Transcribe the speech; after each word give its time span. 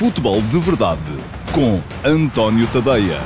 Futebol 0.00 0.40
de 0.40 0.58
Verdade 0.58 1.02
com 1.54 1.78
António 2.02 2.66
Tadeia. 2.68 3.20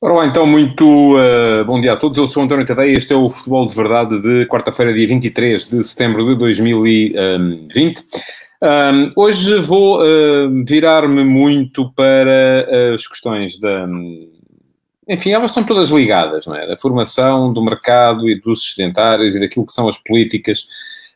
Ora 0.00 0.14
lá, 0.14 0.26
então, 0.26 0.46
muito 0.46 0.86
uh, 1.16 1.64
bom 1.64 1.80
dia 1.80 1.94
a 1.94 1.96
todos. 1.96 2.16
Eu 2.16 2.28
sou 2.28 2.44
António 2.44 2.64
Tadeia. 2.64 2.96
Este 2.96 3.12
é 3.12 3.16
o 3.16 3.28
Futebol 3.28 3.66
de 3.66 3.74
Verdade 3.74 4.22
de 4.22 4.46
quarta-feira, 4.46 4.94
dia 4.94 5.08
23 5.08 5.66
de 5.68 5.82
setembro 5.82 6.24
de 6.26 6.38
2020. 6.38 7.98
Um, 8.62 9.12
hoje 9.16 9.60
vou 9.62 10.00
uh, 10.00 10.64
virar-me 10.64 11.24
muito 11.24 11.92
para 11.92 12.94
as 12.94 13.04
questões 13.04 13.58
da. 13.58 13.88
Enfim, 15.08 15.32
elas 15.32 15.50
estão 15.50 15.64
todas 15.64 15.90
ligadas, 15.90 16.46
não 16.46 16.56
é? 16.56 16.66
Da 16.66 16.76
formação, 16.76 17.52
do 17.52 17.62
mercado 17.62 18.28
e 18.28 18.40
dos 18.40 18.74
sedentários 18.74 19.36
e 19.36 19.40
daquilo 19.40 19.66
que 19.66 19.72
são 19.72 19.86
as 19.86 19.98
políticas 19.98 20.66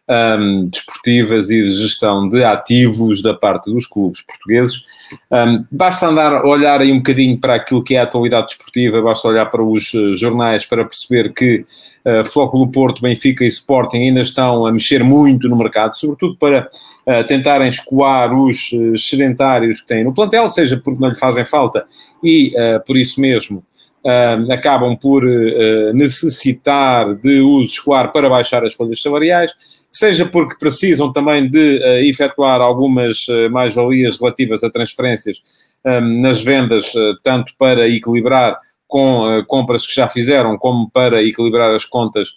um, 0.08 0.68
desportivas 0.68 1.50
e 1.50 1.62
de 1.62 1.70
gestão 1.70 2.28
de 2.28 2.42
ativos 2.42 3.20
da 3.20 3.34
parte 3.34 3.70
dos 3.70 3.86
clubes 3.86 4.22
portugueses. 4.22 4.82
Um, 5.30 5.64
basta 5.70 6.06
andar 6.06 6.44
olhar 6.44 6.80
aí 6.80 6.90
um 6.90 6.96
bocadinho 6.96 7.38
para 7.38 7.56
aquilo 7.56 7.82
que 7.82 7.94
é 7.94 8.00
a 8.00 8.04
atualidade 8.04 8.48
desportiva, 8.48 9.02
basta 9.02 9.28
olhar 9.28 9.46
para 9.46 9.62
os 9.62 9.92
uh, 9.92 10.16
jornais 10.16 10.64
para 10.64 10.84
perceber 10.84 11.32
que 11.34 11.64
uh, 12.06 12.24
Flóculo 12.24 12.70
Porto, 12.70 13.02
Benfica 13.02 13.44
e 13.44 13.48
Sporting 13.48 13.98
ainda 13.98 14.20
estão 14.20 14.64
a 14.64 14.72
mexer 14.72 15.04
muito 15.04 15.48
no 15.48 15.56
mercado, 15.56 15.94
sobretudo 15.94 16.36
para 16.38 16.68
uh, 17.06 17.26
tentarem 17.26 17.68
escoar 17.68 18.32
os 18.34 18.72
uh, 18.72 18.96
sedentários 18.96 19.82
que 19.82 19.88
têm 19.88 20.04
no 20.04 20.14
plantel, 20.14 20.48
seja 20.48 20.78
porque 20.78 21.00
não 21.00 21.08
lhe 21.08 21.18
fazem 21.18 21.44
falta 21.44 21.84
e 22.22 22.52
uh, 22.56 22.84
por 22.86 22.96
isso 22.96 23.20
mesmo 23.20 23.62
Uh, 24.08 24.50
acabam 24.50 24.96
por 24.96 25.22
uh, 25.22 25.92
necessitar 25.92 27.14
de 27.16 27.42
os 27.42 27.72
escoar 27.72 28.10
para 28.10 28.26
baixar 28.26 28.64
as 28.64 28.72
folhas 28.72 29.02
salariais, 29.02 29.52
seja 29.90 30.24
porque 30.24 30.56
precisam 30.58 31.12
também 31.12 31.46
de 31.46 31.76
uh, 31.76 32.08
efetuar 32.08 32.62
algumas 32.62 33.26
mais-valias 33.50 34.18
relativas 34.18 34.64
a 34.64 34.70
transferências 34.70 35.42
nas 36.22 36.42
vendas, 36.42 36.92
tanto 37.22 37.52
para 37.58 37.86
equilibrar 37.86 38.58
com 38.86 39.44
compras 39.46 39.86
que 39.86 39.94
já 39.94 40.08
fizeram, 40.08 40.56
como 40.56 40.90
para 40.90 41.22
equilibrar 41.22 41.74
as 41.74 41.84
contas 41.84 42.30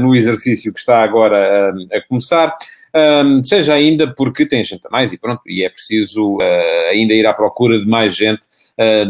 no 0.00 0.14
exercício 0.14 0.72
que 0.72 0.78
está 0.78 1.02
agora 1.02 1.72
a 1.92 2.08
começar. 2.08 2.54
Um, 2.94 3.42
seja 3.42 3.72
ainda 3.72 4.12
porque 4.12 4.44
tem 4.44 4.62
gente 4.62 4.86
a 4.86 4.90
mais 4.90 5.12
e 5.12 5.18
pronto, 5.18 5.40
e 5.46 5.64
é 5.64 5.68
preciso 5.68 6.36
ainda 6.90 7.14
ir 7.14 7.26
à 7.26 7.32
procura 7.32 7.78
de 7.78 7.86
mais 7.86 8.14
gente 8.14 8.46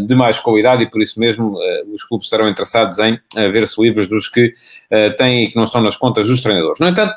de 0.06 0.14
mais 0.14 0.38
qualidade 0.38 0.82
e 0.82 0.90
por 0.90 1.00
isso 1.00 1.20
mesmo 1.20 1.56
eh, 1.62 1.84
os 1.92 2.02
clubes 2.04 2.26
estarão 2.26 2.48
interessados 2.48 2.98
em 2.98 3.18
eh, 3.36 3.48
ver-se 3.48 3.80
livres 3.80 4.08
dos 4.08 4.28
que 4.28 4.52
têm 5.16 5.44
e 5.44 5.50
que 5.50 5.56
não 5.56 5.64
estão 5.64 5.80
nas 5.80 5.96
contas 5.96 6.28
dos 6.28 6.40
treinadores. 6.40 6.80
No 6.80 6.88
entanto, 6.88 7.14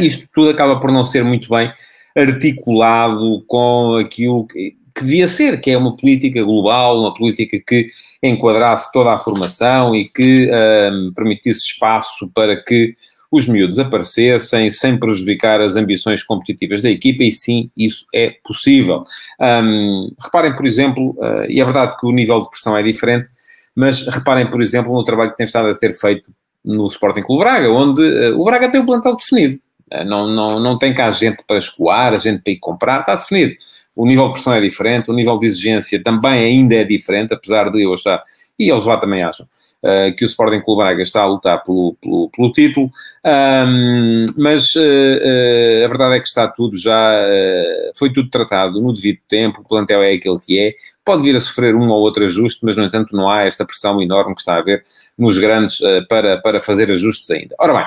isto 0.00 0.26
tudo 0.34 0.50
acaba 0.50 0.80
por 0.80 0.90
não 0.90 1.04
ser 1.04 1.22
muito 1.24 1.48
bem 1.50 1.72
articulado 2.16 3.44
com 3.46 3.96
aquilo 4.00 4.46
que, 4.46 4.74
que 4.96 5.04
devia 5.04 5.28
ser, 5.28 5.60
que 5.60 5.70
é 5.70 5.76
uma 5.76 5.94
política 5.94 6.42
global, 6.42 6.98
uma 6.98 7.12
política 7.12 7.60
que 7.64 7.86
enquadrasse 8.22 8.90
toda 8.90 9.12
a 9.12 9.18
formação 9.18 9.94
e 9.94 10.08
que 10.08 10.50
um, 10.50 11.12
permitisse 11.14 11.60
espaço 11.60 12.30
para 12.34 12.56
que 12.62 12.94
os 13.30 13.46
miúdos 13.46 13.78
aparecessem 13.78 14.70
sem 14.70 14.98
prejudicar 14.98 15.60
as 15.60 15.76
ambições 15.76 16.22
competitivas 16.22 16.80
da 16.80 16.90
equipa, 16.90 17.24
e 17.24 17.32
sim, 17.32 17.70
isso 17.76 18.06
é 18.14 18.34
possível. 18.44 19.02
Um, 19.40 20.10
reparem, 20.22 20.54
por 20.54 20.66
exemplo, 20.66 21.10
uh, 21.18 21.44
e 21.48 21.60
é 21.60 21.64
verdade 21.64 21.96
que 21.98 22.06
o 22.06 22.12
nível 22.12 22.40
de 22.40 22.50
pressão 22.50 22.76
é 22.76 22.82
diferente, 22.82 23.28
mas 23.74 24.06
reparem, 24.06 24.48
por 24.48 24.62
exemplo, 24.62 24.92
no 24.92 25.04
trabalho 25.04 25.30
que 25.30 25.36
tem 25.36 25.44
estado 25.46 25.68
a 25.68 25.74
ser 25.74 25.92
feito 25.92 26.30
no 26.64 26.86
Sporting 26.86 27.22
Clube 27.22 27.44
Braga, 27.44 27.70
onde 27.70 28.02
uh, 28.02 28.40
o 28.40 28.44
Braga 28.44 28.70
tem 28.70 28.80
o 28.80 28.86
plantel 28.86 29.16
definido. 29.16 29.60
Uh, 29.92 30.04
não, 30.04 30.28
não, 30.28 30.60
não 30.60 30.78
tem 30.78 30.94
cá 30.94 31.10
gente 31.10 31.44
para 31.46 31.58
escoar, 31.58 32.16
gente 32.18 32.42
para 32.42 32.52
ir 32.52 32.58
comprar, 32.58 33.00
está 33.00 33.16
definido. 33.16 33.54
O 33.94 34.06
nível 34.06 34.26
de 34.26 34.32
pressão 34.32 34.52
é 34.52 34.60
diferente, 34.60 35.10
o 35.10 35.14
nível 35.14 35.38
de 35.38 35.46
exigência 35.46 36.02
também 36.02 36.44
ainda 36.44 36.74
é 36.74 36.84
diferente, 36.84 37.32
apesar 37.32 37.70
de 37.70 37.82
eu 37.82 37.94
achar, 37.94 38.22
e 38.58 38.70
eles 38.70 38.84
lá 38.84 38.98
também 38.98 39.22
acham, 39.22 39.46
uh, 39.82 40.14
que 40.16 40.24
o 40.24 40.26
Sporting 40.26 40.60
Clube 40.60 40.82
Braga 40.82 41.02
está 41.02 41.22
a 41.22 41.26
lutar 41.26 41.62
pelo, 41.62 41.96
pelo, 42.00 42.30
pelo 42.30 42.52
título, 42.52 42.90
um, 43.24 44.26
mas 44.36 44.74
uh, 44.74 44.80
uh, 44.80 45.84
a 45.84 45.88
verdade 45.88 46.16
é 46.16 46.20
que 46.20 46.26
está 46.26 46.48
tudo 46.48 46.76
já, 46.76 47.26
foi 47.96 48.12
tudo 48.12 48.28
tratado 48.30 48.80
no 48.80 48.92
devido 48.92 49.18
tempo, 49.28 49.60
o 49.60 49.68
plantel 49.68 50.02
é 50.02 50.12
aquele 50.12 50.38
que 50.38 50.58
é, 50.58 50.74
pode 51.04 51.22
vir 51.22 51.36
a 51.36 51.40
sofrer 51.40 51.74
um 51.74 51.88
ou 51.88 52.00
outro 52.00 52.24
ajuste, 52.24 52.60
mas 52.64 52.76
no 52.76 52.84
entanto 52.84 53.14
não 53.16 53.30
há 53.30 53.44
esta 53.44 53.64
pressão 53.64 54.00
enorme 54.02 54.34
que 54.34 54.40
está 54.40 54.54
a 54.54 54.58
haver 54.58 54.82
nos 55.16 55.38
grandes 55.38 55.78
para, 56.08 56.38
para 56.38 56.60
fazer 56.60 56.90
ajustes 56.90 57.30
ainda. 57.30 57.54
Ora 57.58 57.74
bem, 57.74 57.86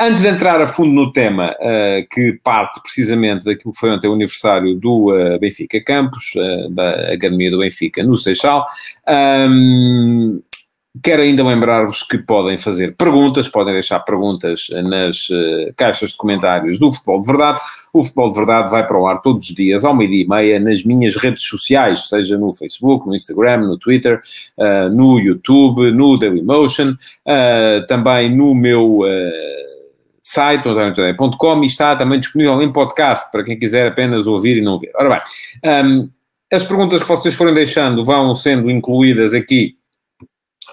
Antes 0.00 0.22
de 0.22 0.28
entrar 0.28 0.60
a 0.60 0.66
fundo 0.66 0.90
no 0.90 1.12
tema, 1.12 1.52
uh, 1.52 2.06
que 2.10 2.32
parte 2.42 2.82
precisamente 2.82 3.44
daquilo 3.44 3.72
que 3.72 3.78
foi 3.78 3.90
ontem 3.90 4.08
o 4.08 4.12
aniversário 4.12 4.74
do 4.74 5.12
uh, 5.12 5.38
Benfica 5.38 5.80
Campos, 5.84 6.32
uh, 6.34 6.68
da 6.70 7.12
Academia 7.12 7.48
do 7.48 7.60
Benfica 7.60 8.02
no 8.02 8.16
Seixal, 8.16 8.66
um, 9.08 10.42
Quero 11.02 11.22
ainda 11.22 11.44
lembrar-vos 11.44 12.04
que 12.04 12.18
podem 12.18 12.56
fazer 12.56 12.94
perguntas, 12.94 13.48
podem 13.48 13.72
deixar 13.72 13.98
perguntas 14.00 14.68
nas 14.84 15.28
uh, 15.28 15.74
caixas 15.76 16.10
de 16.10 16.16
comentários 16.16 16.78
do 16.78 16.92
Futebol 16.92 17.20
de 17.20 17.26
Verdade. 17.26 17.60
O 17.92 18.00
Futebol 18.00 18.30
de 18.30 18.36
Verdade 18.36 18.70
vai 18.70 18.86
para 18.86 19.00
o 19.00 19.06
ar 19.08 19.20
todos 19.20 19.48
os 19.48 19.54
dias, 19.54 19.84
ao 19.84 19.92
meio-dia 19.92 20.22
e 20.22 20.28
meia, 20.28 20.60
nas 20.60 20.84
minhas 20.84 21.16
redes 21.16 21.42
sociais, 21.42 22.08
seja 22.08 22.38
no 22.38 22.52
Facebook, 22.52 23.08
no 23.08 23.14
Instagram, 23.14 23.62
no 23.62 23.76
Twitter, 23.76 24.20
uh, 24.56 24.88
no 24.88 25.18
YouTube, 25.18 25.90
no 25.90 26.16
Dailymotion, 26.16 26.90
uh, 26.92 27.86
também 27.88 28.34
no 28.34 28.54
meu 28.54 29.00
site, 30.22 30.68
antoniotadeia.com, 30.68 31.64
e 31.64 31.66
está 31.66 31.96
também 31.96 32.20
disponível 32.20 32.62
em 32.62 32.72
podcast, 32.72 33.32
para 33.32 33.42
quem 33.42 33.58
quiser 33.58 33.88
apenas 33.88 34.28
ouvir 34.28 34.58
e 34.58 34.62
não 34.62 34.78
ver. 34.78 34.92
Ora 34.94 35.10
bem, 35.10 35.84
um, 35.84 36.08
as 36.52 36.62
perguntas 36.62 37.02
que 37.02 37.08
vocês 37.08 37.34
forem 37.34 37.52
deixando 37.52 38.04
vão 38.04 38.32
sendo 38.32 38.70
incluídas 38.70 39.34
aqui 39.34 39.76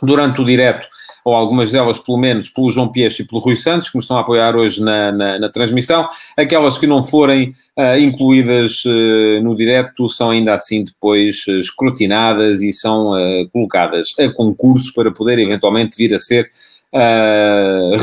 durante 0.01 0.41
o 0.41 0.45
direto, 0.45 0.87
ou 1.23 1.35
algumas 1.35 1.71
delas 1.71 1.99
pelo 1.99 2.17
menos, 2.17 2.49
pelo 2.49 2.69
João 2.71 2.91
Piecho 2.91 3.21
e 3.21 3.25
pelo 3.25 3.41
Rui 3.41 3.55
Santos, 3.55 3.89
que 3.89 3.97
me 3.97 4.01
estão 4.01 4.17
a 4.17 4.21
apoiar 4.21 4.55
hoje 4.55 4.81
na, 4.81 5.11
na, 5.11 5.39
na 5.39 5.49
transmissão. 5.49 6.07
Aquelas 6.35 6.77
que 6.77 6.87
não 6.87 7.03
forem 7.03 7.53
uh, 7.77 7.97
incluídas 7.99 8.83
uh, 8.85 9.43
no 9.43 9.55
direto 9.55 10.07
são 10.09 10.31
ainda 10.31 10.53
assim 10.53 10.83
depois 10.83 11.45
uh, 11.47 11.59
escrutinadas 11.59 12.61
e 12.61 12.73
são 12.73 13.11
colocadas 13.51 14.15
a 14.19 14.29
concurso 14.29 14.93
para 14.93 15.11
poder 15.11 15.39
eventualmente 15.39 15.95
vir 15.95 16.13
a 16.13 16.19
ser 16.19 16.49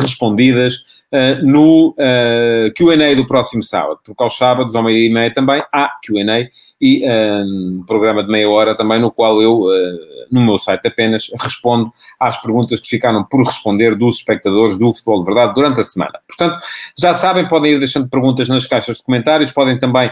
respondidas 0.01 0.83
uh, 1.13 1.47
no 1.47 1.91
uh, 1.91 1.95
eh, 1.99 2.73
QA 2.77 3.15
do 3.17 3.27
próximo 3.27 3.63
sábado, 3.63 4.01
porque 4.05 4.23
aos 4.23 4.37
sábados, 4.37 4.75
ao 4.75 4.83
meio-dia 4.83 5.07
e 5.07 5.13
meia 5.13 5.33
também, 5.33 5.63
há 5.73 5.91
QA 6.05 6.49
e 6.81 7.05
um 7.45 7.83
programa 7.87 8.23
de 8.23 8.31
meia 8.31 8.49
hora 8.49 8.77
também, 8.77 9.01
no 9.01 9.11
qual 9.11 9.43
eu, 9.43 9.63
uh, 9.63 9.99
no 10.31 10.41
meu 10.45 10.59
site 10.59 10.87
apenas, 10.87 11.29
respondo 11.41 11.91
às 12.21 12.41
perguntas 12.41 12.81
que 12.81 12.89
ficaram 12.89 13.25
por 13.25 13.45
responder 13.45 13.97
dos 13.97 14.17
espectadores 14.17 14.79
do 14.79 14.93
Futebol 14.93 15.21
de 15.21 15.25
Verdade 15.25 15.55
durante 15.55 15.81
a 15.81 15.85
semana. 15.85 16.21
Portanto, 16.27 16.63
já 16.97 17.15
sabem, 17.15 17.49
podem 17.49 17.73
ir 17.73 17.79
deixando 17.79 18.09
perguntas 18.09 18.49
nas 18.49 18.67
caixas 18.67 18.99
de 18.99 19.03
comentários, 19.03 19.51
podem 19.51 19.77
também 19.77 20.11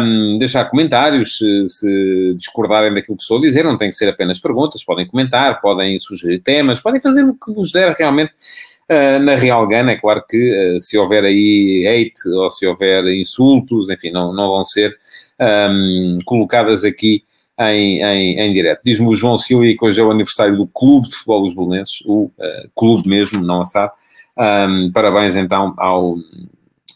um, 0.00 0.38
deixar 0.38 0.66
comentários 0.66 1.38
se, 1.38 1.68
se, 1.68 2.34
discordarem 2.36 2.94
daquilo 2.94 3.16
que 3.16 3.22
estou 3.22 3.38
a 3.38 3.40
dizer, 3.40 3.64
não 3.64 3.76
tem 3.76 3.88
que 3.88 3.96
ser 3.96 4.08
apenas 4.08 4.38
perguntas, 4.38 4.84
podem 4.84 5.06
comentar, 5.06 5.60
podem 5.60 5.98
sugerir 5.98 6.38
temas, 6.40 6.80
podem 6.80 7.00
fazer 7.00 7.24
o 7.24 7.34
que 7.34 7.52
vos 7.52 7.72
der 7.72 7.94
realmente 7.98 8.32
na 9.20 9.34
Real 9.34 9.66
Gana, 9.66 9.92
é 9.92 9.96
claro 9.96 10.24
que 10.28 10.36
uh, 10.76 10.80
se 10.80 10.96
houver 10.96 11.24
aí 11.24 11.86
hate 11.86 12.28
ou 12.30 12.50
se 12.50 12.66
houver 12.66 13.04
insultos, 13.06 13.90
enfim, 13.90 14.10
não, 14.10 14.32
não 14.32 14.48
vão 14.48 14.64
ser 14.64 14.96
um, 15.70 16.16
colocadas 16.24 16.84
aqui 16.84 17.22
em, 17.60 18.02
em, 18.02 18.38
em 18.40 18.52
direto. 18.52 18.80
Diz-me 18.84 19.08
o 19.08 19.14
João 19.14 19.36
Silva 19.36 19.64
que 19.64 19.84
hoje 19.84 20.00
é 20.00 20.04
o 20.04 20.10
aniversário 20.10 20.56
do 20.56 20.66
Clube 20.66 21.08
de 21.08 21.14
Futebol 21.14 21.42
dos 21.42 21.54
Belenenses, 21.54 22.02
o 22.06 22.24
uh, 22.24 22.70
clube 22.74 23.08
mesmo, 23.08 23.42
não 23.42 23.60
assado. 23.60 23.92
Um, 24.38 24.92
parabéns 24.92 25.34
então 25.34 25.74
ao, 25.76 26.16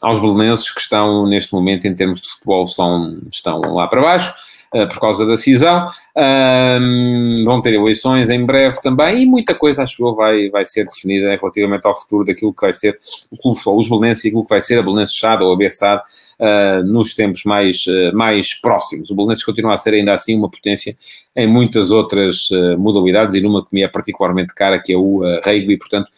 aos 0.00 0.18
belenenses 0.20 0.70
que 0.72 0.80
estão 0.80 1.26
neste 1.26 1.52
momento 1.52 1.86
em 1.86 1.94
termos 1.94 2.20
de 2.20 2.28
futebol 2.28 2.66
são, 2.66 3.18
estão 3.30 3.60
lá 3.60 3.86
para 3.86 4.00
baixo. 4.00 4.32
Uh, 4.74 4.88
por 4.88 5.00
causa 5.00 5.26
da 5.26 5.36
cisão. 5.36 5.86
Um, 6.16 7.44
vão 7.44 7.60
ter 7.60 7.74
eleições 7.74 8.30
em 8.30 8.44
breve 8.44 8.80
também 8.80 9.22
e 9.22 9.26
muita 9.26 9.54
coisa, 9.54 9.82
acho 9.82 10.02
eu, 10.02 10.14
vai, 10.14 10.48
vai 10.48 10.64
ser 10.64 10.84
definida 10.84 11.36
relativamente 11.36 11.86
ao 11.86 11.94
futuro 11.94 12.24
daquilo 12.24 12.54
que 12.54 12.62
vai 12.62 12.72
ser 12.72 12.98
o 13.30 13.36
Clube 13.36 13.58
Os 13.66 13.88
Belenenses 13.88 14.24
e 14.24 14.28
aquilo 14.28 14.44
que 14.44 14.48
vai 14.48 14.60
ser 14.60 14.78
a 14.78 14.82
Belenenses 14.82 15.14
Chada 15.14 15.44
ou 15.44 15.52
a 15.52 15.56
Bessade 15.56 16.02
uh, 16.40 16.84
nos 16.84 17.14
tempos 17.14 17.44
mais, 17.44 17.86
uh, 17.86 18.14
mais 18.14 18.54
próximos. 18.54 19.10
O 19.10 19.14
Belenenses 19.14 19.44
continua 19.44 19.74
a 19.74 19.76
ser 19.76 19.94
ainda 19.94 20.12
assim 20.12 20.36
uma 20.36 20.50
potência 20.50 20.96
em 21.36 21.46
muitas 21.46 21.90
outras 21.90 22.50
uh, 22.50 22.78
modalidades 22.78 23.34
e 23.34 23.40
numa 23.40 23.62
que 23.62 23.68
me 23.72 23.82
é 23.82 23.88
particularmente 23.88 24.54
cara, 24.54 24.80
que 24.80 24.92
é 24.92 24.96
o 24.96 25.22
uh, 25.22 25.40
rugby. 25.44 25.78
Portanto, 25.78 26.08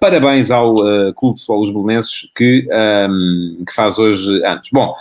parabéns 0.00 0.50
ao 0.50 0.76
Clube 1.14 1.34
de 1.34 1.40
Futebol 1.40 1.60
Os 1.60 1.70
Belenenses 1.70 2.30
que, 2.34 2.66
um, 3.08 3.64
que 3.66 3.74
faz 3.74 3.98
hoje 3.98 4.44
anos. 4.44 4.68
Bom, 4.72 4.94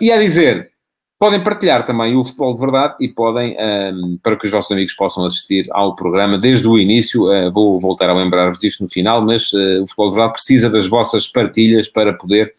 e 0.00 0.12
a 0.12 0.18
dizer 0.18 0.70
Podem 1.18 1.42
partilhar 1.42 1.84
também 1.84 2.16
o 2.16 2.22
Futebol 2.22 2.54
de 2.54 2.60
Verdade 2.60 2.94
e 3.00 3.08
podem, 3.08 3.56
um, 3.58 4.16
para 4.22 4.36
que 4.36 4.46
os 4.46 4.52
vossos 4.52 4.70
amigos 4.70 4.92
possam 4.92 5.24
assistir 5.24 5.66
ao 5.72 5.96
programa 5.96 6.38
desde 6.38 6.68
o 6.68 6.78
início, 6.78 7.24
uh, 7.24 7.50
vou 7.50 7.80
voltar 7.80 8.08
a 8.08 8.14
lembrar-vos 8.14 8.56
disto 8.56 8.84
no 8.84 8.88
final, 8.88 9.20
mas 9.20 9.52
uh, 9.52 9.82
o 9.82 9.86
Futebol 9.88 10.10
de 10.10 10.14
Verdade 10.14 10.32
precisa 10.34 10.70
das 10.70 10.86
vossas 10.86 11.26
partilhas 11.26 11.88
para 11.88 12.12
poder 12.12 12.54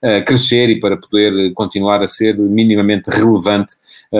uh, 0.00 0.24
crescer 0.24 0.70
e 0.70 0.78
para 0.78 0.96
poder 0.96 1.52
continuar 1.54 2.04
a 2.04 2.06
ser 2.06 2.36
minimamente 2.38 3.10
relevante 3.10 3.74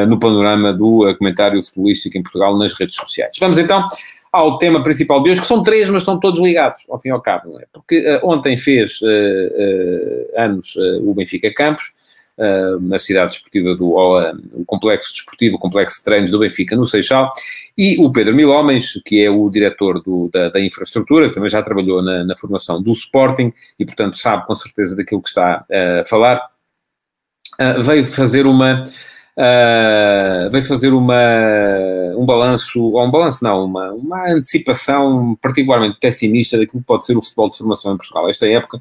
no 0.09 0.19
panorama 0.19 0.73
do 0.73 1.15
comentário 1.19 1.63
futebolístico 1.63 2.19
em 2.19 2.23
Portugal 2.25 2.59
nas 2.59 2.75
redes 2.75 2.97
sociais. 2.97 3.37
Vamos 3.39 3.61
então 3.61 3.87
ao 4.33 4.59
tema 4.59 4.83
principal 4.83 5.23
de 5.23 5.31
hoje, 5.31 5.41
que 5.41 5.47
são 5.47 5.63
três, 5.63 5.89
mas 5.89 6.03
estão 6.03 6.19
todos 6.19 6.41
ligados, 6.41 6.85
ao 6.91 6.99
fim 6.99 7.11
e 7.11 7.13
ao 7.13 7.21
cabo, 7.21 7.51
não 7.53 7.61
é? 7.61 7.65
Porque 7.73 8.21
ontem 8.25 8.57
fez 8.57 8.99
anos 10.37 10.75
o 11.05 11.15
Benfica 11.15 11.55
Campos, 11.55 11.93
uh, 12.39 12.81
na 12.81 12.99
cidade 12.99 13.33
desportiva 13.33 13.75
do 13.75 13.95
uh, 13.95 14.37
o 14.55 14.65
complexo 14.65 15.13
desportivo, 15.13 15.57
o 15.57 15.59
complexo 15.59 15.99
de 15.99 16.05
treinos 16.05 16.31
do 16.31 16.39
Benfica 16.39 16.77
no 16.77 16.87
Seixal, 16.87 17.33
e 17.77 17.97
o 17.99 18.11
Pedro 18.11 18.35
Mil 18.35 18.51
Homens, 18.51 19.01
que 19.05 19.23
é 19.25 19.31
o 19.31 19.49
diretor 19.49 20.03
do, 20.03 20.29
da, 20.33 20.49
da, 20.49 20.61
infraestrutura, 20.61 21.29
que 21.29 21.35
também 21.35 21.51
já 21.51 21.63
trabalhou 21.63 22.03
na, 22.03 22.25
na, 22.25 22.37
formação 22.37 22.83
do 22.83 22.91
Sporting 22.91 23.53
e, 23.79 23.85
portanto, 23.85 24.17
sabe 24.17 24.47
com 24.47 24.55
certeza 24.55 24.97
daquilo 24.97 25.23
que 25.23 25.29
está 25.29 25.65
uh, 25.71 26.01
a 26.01 26.05
falar, 26.05 26.41
veio 27.85 28.05
fazer 28.05 28.47
uma 28.47 28.83
uh, 29.39 30.51
veio 30.51 30.65
fazer 30.65 30.93
uma, 30.93 31.15
um 32.17 32.25
balanço, 32.25 32.83
ou 32.83 33.05
um 33.05 33.11
balanço 33.11 33.43
não, 33.43 33.65
uma, 33.65 33.93
uma 33.93 34.33
antecipação 34.33 35.37
particularmente 35.41 35.99
pessimista 36.01 36.59
daquilo 36.59 36.81
que 36.81 36.87
pode 36.87 37.05
ser 37.05 37.17
o 37.17 37.23
futebol 37.23 37.49
de 37.49 37.59
formação 37.59 37.95
em 37.95 37.97
Portugal 37.97 38.29
esta 38.29 38.49
época, 38.49 38.79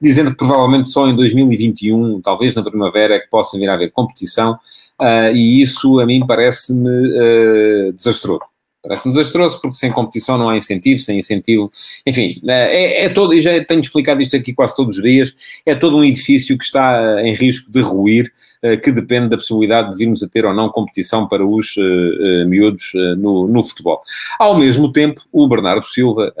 dizendo 0.00 0.30
que 0.30 0.36
provavelmente 0.36 0.88
só 0.88 1.06
em 1.08 1.16
2021, 1.16 2.20
talvez 2.20 2.54
na 2.54 2.62
primavera, 2.62 3.16
é 3.16 3.20
que 3.20 3.28
possa 3.28 3.58
vir 3.58 3.68
a 3.68 3.74
haver 3.74 3.90
competição, 3.92 4.52
uh, 5.00 5.34
e 5.34 5.62
isso 5.62 6.00
a 6.00 6.06
mim 6.06 6.24
parece-me 6.26 6.88
uh, 6.88 7.92
desastroso. 7.92 8.53
Parece-me 8.84 9.14
desastroso 9.14 9.58
porque 9.62 9.76
sem 9.76 9.90
competição 9.90 10.36
não 10.36 10.50
há 10.50 10.56
incentivo, 10.56 11.00
sem 11.00 11.18
incentivo, 11.18 11.72
enfim, 12.06 12.38
é, 12.46 13.06
é 13.06 13.08
todo, 13.08 13.32
e 13.32 13.40
já 13.40 13.64
tenho 13.64 13.80
explicado 13.80 14.20
isto 14.20 14.36
aqui 14.36 14.52
quase 14.52 14.76
todos 14.76 14.98
os 14.98 15.02
dias, 15.02 15.32
é 15.64 15.74
todo 15.74 15.96
um 15.96 16.04
edifício 16.04 16.56
que 16.58 16.64
está 16.64 17.22
em 17.22 17.32
risco 17.32 17.72
de 17.72 17.80
ruir, 17.80 18.30
eh, 18.62 18.76
que 18.76 18.92
depende 18.92 19.28
da 19.28 19.36
possibilidade 19.36 19.90
de 19.90 19.96
virmos 19.96 20.22
a 20.22 20.28
ter 20.28 20.44
ou 20.44 20.52
não 20.52 20.68
competição 20.68 21.26
para 21.26 21.44
os 21.46 21.76
uh, 21.76 21.82
uh, 21.82 22.48
miúdos 22.48 22.94
uh, 22.94 23.16
no, 23.16 23.46
no 23.46 23.62
futebol. 23.62 24.00
Ao 24.38 24.58
mesmo 24.58 24.92
tempo, 24.92 25.22
o 25.32 25.48
Bernardo 25.48 25.84
Silva, 25.86 26.32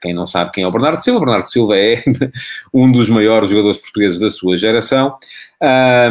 quem 0.00 0.14
não 0.14 0.26
sabe 0.26 0.52
quem 0.52 0.64
é 0.64 0.66
o 0.66 0.72
Bernardo 0.72 0.98
Silva, 1.00 1.20
Bernardo 1.20 1.46
Silva 1.46 1.78
é 1.78 2.02
um 2.72 2.90
dos 2.90 3.08
maiores 3.08 3.50
jogadores 3.50 3.78
portugueses 3.78 4.18
da 4.18 4.30
sua 4.30 4.56
geração, 4.56 5.16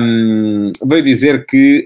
um, 0.01 0.72
veio 0.88 1.04
dizer 1.04 1.46
que 1.46 1.84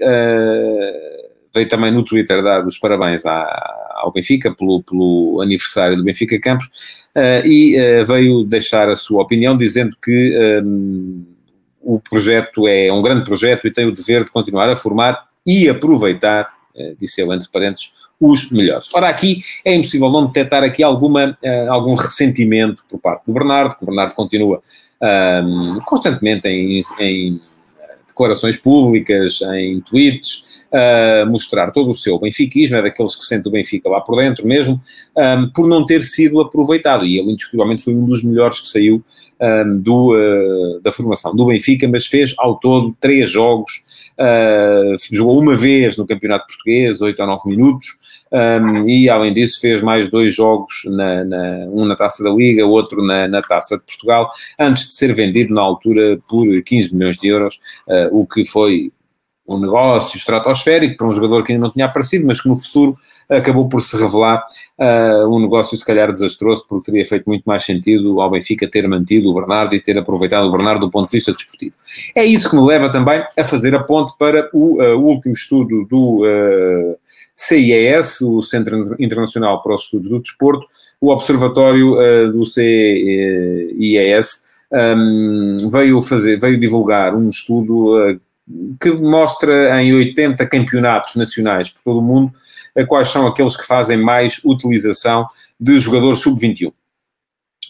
veio 1.54 1.68
também 1.68 1.90
no 1.90 2.04
Twitter 2.04 2.42
dar 2.42 2.66
os 2.66 2.78
parabéns 2.78 3.24
à, 3.26 3.90
ao 3.96 4.12
Benfica 4.12 4.54
pelo, 4.54 4.82
pelo, 4.82 5.40
aniversário 5.42 5.96
do 5.96 6.04
Benfica 6.04 6.38
Campos 6.40 6.66
uh, 7.16 7.46
e 7.46 7.76
uh, 7.76 8.06
veio 8.06 8.44
deixar 8.44 8.88
a 8.88 8.96
sua 8.96 9.22
opinião 9.22 9.56
dizendo 9.56 9.96
que 10.02 10.62
um, 10.64 11.24
o 11.82 12.00
projeto 12.00 12.68
é 12.68 12.92
um 12.92 13.02
grande 13.02 13.24
projeto 13.24 13.66
e 13.66 13.72
tem 13.72 13.86
o 13.86 13.92
dever 13.92 14.24
de 14.24 14.30
continuar 14.30 14.68
a 14.68 14.76
formar 14.76 15.26
e 15.46 15.68
aproveitar, 15.68 16.52
uh, 16.74 16.96
disse 16.98 17.20
ele 17.20 17.34
entre 17.34 17.48
parênteses, 17.50 17.92
os 18.20 18.50
melhores. 18.50 18.88
Ora, 18.92 19.08
aqui 19.08 19.38
é 19.64 19.74
impossível 19.74 20.10
não 20.10 20.26
detectar 20.26 20.62
aqui 20.62 20.82
alguma, 20.82 21.38
algum 21.70 21.94
ressentimento 21.94 22.84
por 22.86 23.00
parte 23.00 23.22
do 23.26 23.32
Bernardo, 23.32 23.74
que 23.76 23.82
o 23.82 23.86
Bernardo 23.86 24.14
continua 24.14 24.60
um, 25.42 25.78
constantemente 25.86 26.46
em, 26.46 26.82
em 26.98 27.40
declarações 28.20 28.56
públicas, 28.58 29.40
em 29.54 29.80
tweets, 29.80 30.64
uh, 30.70 31.28
mostrar 31.30 31.70
todo 31.70 31.90
o 31.90 31.94
seu 31.94 32.18
benfiquismo, 32.18 32.76
é 32.76 32.82
daqueles 32.82 33.16
que 33.16 33.24
sente 33.24 33.48
o 33.48 33.50
Benfica 33.50 33.88
lá 33.88 34.00
por 34.00 34.16
dentro 34.16 34.46
mesmo, 34.46 34.78
um, 35.16 35.50
por 35.50 35.66
não 35.66 35.86
ter 35.86 36.02
sido 36.02 36.40
aproveitado. 36.40 37.06
E 37.06 37.18
ele, 37.18 37.32
indiscutivelmente, 37.32 37.82
foi 37.82 37.94
um 37.94 38.04
dos 38.04 38.22
melhores 38.22 38.60
que 38.60 38.68
saiu 38.68 39.02
um, 39.40 39.78
do, 39.78 40.14
uh, 40.14 40.80
da 40.82 40.92
formação 40.92 41.34
do 41.34 41.46
Benfica, 41.46 41.88
mas 41.88 42.06
fez 42.06 42.34
ao 42.38 42.58
todo 42.58 42.94
três 43.00 43.30
jogos. 43.30 43.72
Uh, 44.18 44.96
jogou 45.10 45.40
uma 45.40 45.56
vez 45.56 45.96
no 45.96 46.06
Campeonato 46.06 46.46
Português, 46.46 47.00
8 47.00 47.18
ou 47.20 47.26
9 47.26 47.48
minutos, 47.48 47.98
um, 48.32 48.88
e 48.88 49.08
além 49.08 49.32
disso 49.32 49.60
fez 49.60 49.82
mais 49.82 50.08
dois 50.08 50.34
jogos, 50.34 50.82
na, 50.86 51.24
na, 51.24 51.66
um 51.68 51.84
na 51.84 51.96
Taça 51.96 52.22
da 52.22 52.30
Liga, 52.30 52.64
outro 52.64 53.02
na, 53.04 53.26
na, 53.26 53.42
Taça 53.42 53.76
de 53.76 53.84
Portugal, 53.84 54.30
antes 54.58 54.88
de 54.88 54.94
ser 54.94 55.12
vendido 55.14 55.52
na 55.52 55.62
altura 55.62 56.18
por 56.28 56.46
15 56.62 56.94
milhões 56.94 57.16
de 57.16 57.28
euros, 57.28 57.60
uh, 57.88 58.08
o 58.12 58.26
que 58.26 58.44
foi 58.44 58.92
um 59.48 59.58
negócio 59.58 60.16
estratosférico 60.16 60.96
para 60.96 61.08
um 61.08 61.12
jogador 61.12 61.42
que 61.42 61.52
ainda 61.52 61.64
não 61.64 61.72
tinha 61.72 61.86
aparecido, 61.86 62.24
mas 62.24 62.40
que 62.40 62.48
no 62.48 62.54
futuro 62.54 62.96
acabou 63.30 63.68
por 63.68 63.80
se 63.80 63.96
revelar 63.96 64.44
uh, 64.78 65.28
um 65.28 65.40
negócio 65.40 65.76
se 65.76 65.84
calhar 65.84 66.10
desastroso, 66.10 66.66
porque 66.68 66.90
teria 66.90 67.06
feito 67.06 67.24
muito 67.26 67.44
mais 67.44 67.64
sentido 67.64 68.20
ao 68.20 68.30
Benfica 68.30 68.68
ter 68.68 68.86
mantido 68.88 69.30
o 69.30 69.34
Bernardo 69.34 69.74
e 69.74 69.80
ter 69.80 69.96
aproveitado 69.96 70.46
o 70.46 70.52
Bernardo 70.52 70.86
do 70.86 70.90
ponto 70.90 71.06
de 71.06 71.16
vista 71.16 71.32
desportivo. 71.32 71.76
É 72.14 72.24
isso 72.24 72.50
que 72.50 72.56
me 72.56 72.66
leva 72.66 72.90
também 72.90 73.22
a 73.38 73.44
fazer 73.44 73.74
a 73.74 73.82
ponte 73.82 74.12
para 74.18 74.50
o, 74.52 74.82
uh, 74.82 74.98
último 74.98 75.32
estudo 75.32 75.86
do 75.86 76.24
uh, 76.24 76.96
CIES, 77.36 78.20
o 78.20 78.42
Centro 78.42 78.96
Internacional 78.98 79.62
para 79.62 79.74
os 79.74 79.84
Estudos 79.84 80.08
do 80.10 80.18
Desporto, 80.20 80.66
o 81.00 81.10
Observatório 81.10 81.96
do 82.30 82.44
CIES, 82.44 84.42
um, 84.70 85.56
veio 85.70 85.98
fazer, 86.02 86.38
veio 86.38 86.60
divulgar 86.60 87.14
um 87.14 87.26
estudo 87.26 88.20
que 88.78 88.90
mostra 88.90 89.80
em 89.82 89.94
80 89.94 90.46
campeonatos 90.46 91.16
nacionais 91.16 91.70
por 91.70 91.80
todo 91.82 92.00
o 92.00 92.02
mundo 92.02 92.32
quais 92.88 93.08
são 93.08 93.26
aqueles 93.26 93.56
que 93.56 93.66
fazem 93.66 93.96
mais 93.96 94.40
utilização 94.44 95.26
de 95.58 95.78
jogadores 95.78 96.20
sub-21. 96.20 96.72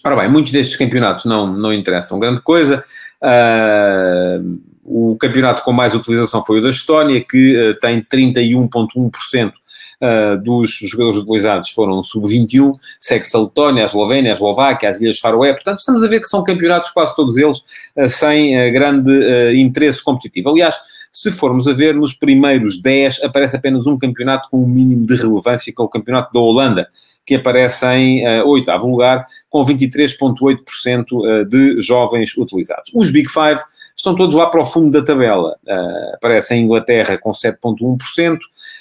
Ora 0.04 0.16
bem, 0.16 0.30
muitos 0.30 0.52
destes 0.52 0.76
campeonatos 0.76 1.24
não, 1.26 1.46
não 1.46 1.72
interessam 1.72 2.18
grande 2.18 2.40
coisa. 2.40 2.82
Uh, 3.22 4.58
o 4.82 5.16
campeonato 5.18 5.62
com 5.62 5.72
mais 5.72 5.94
utilização 5.94 6.44
foi 6.44 6.58
o 6.58 6.62
da 6.62 6.70
Estónia, 6.70 7.22
que 7.22 7.70
uh, 7.70 7.78
tem 7.78 8.02
31,1% 8.02 9.52
uh, 9.52 10.42
dos 10.42 10.70
jogadores 10.70 11.18
utilizados 11.18 11.70
foram 11.70 12.02
sub-21, 12.02 12.72
segue-se 12.98 13.36
a 13.36 13.40
Letónia, 13.40 13.84
a 13.84 13.86
Eslovénia, 13.86 14.32
a 14.32 14.34
Eslováquia, 14.34 14.88
as 14.88 15.00
Ilhas 15.02 15.18
Faroé, 15.18 15.52
portanto 15.52 15.80
estamos 15.80 16.02
a 16.02 16.08
ver 16.08 16.20
que 16.20 16.28
são 16.28 16.42
campeonatos 16.42 16.90
quase 16.92 17.14
todos 17.14 17.36
eles 17.36 17.62
sem 18.08 18.72
grande 18.72 19.12
interesse 19.54 20.02
competitivo. 20.02 20.48
Aliás, 20.48 20.76
se 21.10 21.30
formos 21.30 21.66
a 21.66 21.72
ver, 21.72 21.94
nos 21.94 22.12
primeiros 22.12 22.80
10 22.80 23.24
aparece 23.24 23.56
apenas 23.56 23.86
um 23.86 23.98
campeonato 23.98 24.48
com 24.48 24.62
um 24.62 24.68
mínimo 24.68 25.04
de 25.06 25.16
relevância, 25.16 25.72
que 25.74 25.80
é 25.80 25.84
o 25.84 25.88
campeonato 25.88 26.32
da 26.32 26.40
Holanda, 26.40 26.88
que 27.26 27.34
aparece 27.34 27.86
em 27.86 28.26
uh, 28.26 28.46
oitavo 28.46 28.88
lugar, 28.88 29.24
com 29.48 29.64
23,8% 29.64 31.48
de 31.48 31.80
jovens 31.80 32.36
utilizados. 32.36 32.90
Os 32.94 33.10
Big 33.10 33.28
Five 33.28 33.60
estão 33.96 34.14
todos 34.14 34.34
lá 34.34 34.46
para 34.46 34.60
o 34.60 34.64
fundo 34.64 34.90
da 34.90 35.04
tabela. 35.04 35.56
Uh, 35.66 36.14
aparece 36.14 36.54
a 36.54 36.56
Inglaterra 36.56 37.18
com 37.18 37.32
7,1%, 37.32 38.38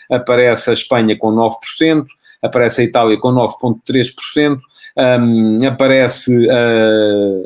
aparece 0.09 0.69
a 0.69 0.73
Espanha 0.73 1.17
com 1.17 1.31
9%, 1.33 2.05
aparece 2.41 2.81
a 2.81 2.83
Itália 2.83 3.17
com 3.17 3.29
9,3%, 3.29 4.59
um, 4.97 5.65
aparece 5.67 6.49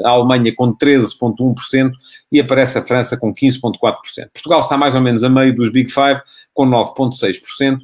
a 0.03 0.09
Alemanha 0.09 0.53
com 0.55 0.75
13,1% 0.75 1.91
e 2.31 2.39
aparece 2.39 2.79
a 2.79 2.81
França 2.81 3.15
com 3.15 3.33
15,4%. 3.33 3.77
Portugal 4.33 4.59
está 4.59 4.75
mais 4.75 4.95
ou 4.95 5.01
menos 5.01 5.23
a 5.23 5.29
meio 5.29 5.55
dos 5.55 5.71
Big 5.71 5.91
Five, 5.91 6.19
com 6.53 6.65
9,6%. 6.65 7.77
Uh, 7.77 7.81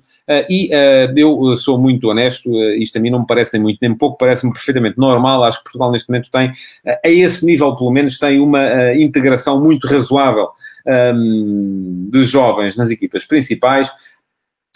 e 0.49 0.69
uh, 0.69 1.13
eu 1.15 1.55
sou 1.55 1.77
muito 1.77 2.07
honesto, 2.07 2.49
uh, 2.49 2.71
isto 2.75 2.97
a 2.97 3.01
mim 3.01 3.11
não 3.11 3.19
me 3.19 3.27
parece 3.27 3.53
nem 3.53 3.61
muito 3.61 3.77
nem 3.81 3.95
pouco, 3.95 4.17
parece-me 4.17 4.51
perfeitamente 4.51 4.97
normal. 4.97 5.43
Acho 5.43 5.59
que 5.59 5.65
Portugal 5.65 5.91
neste 5.91 6.09
momento 6.09 6.29
tem, 6.31 6.51
a 6.85 7.09
esse 7.09 7.45
nível 7.45 7.75
pelo 7.75 7.91
menos, 7.91 8.17
tem 8.17 8.39
uma 8.39 8.93
integração 8.93 9.61
muito 9.61 9.87
razoável 9.87 10.49
um, 11.15 12.09
de 12.11 12.23
jovens 12.25 12.75
nas 12.75 12.89
equipas 12.89 13.25
principais 13.25 13.91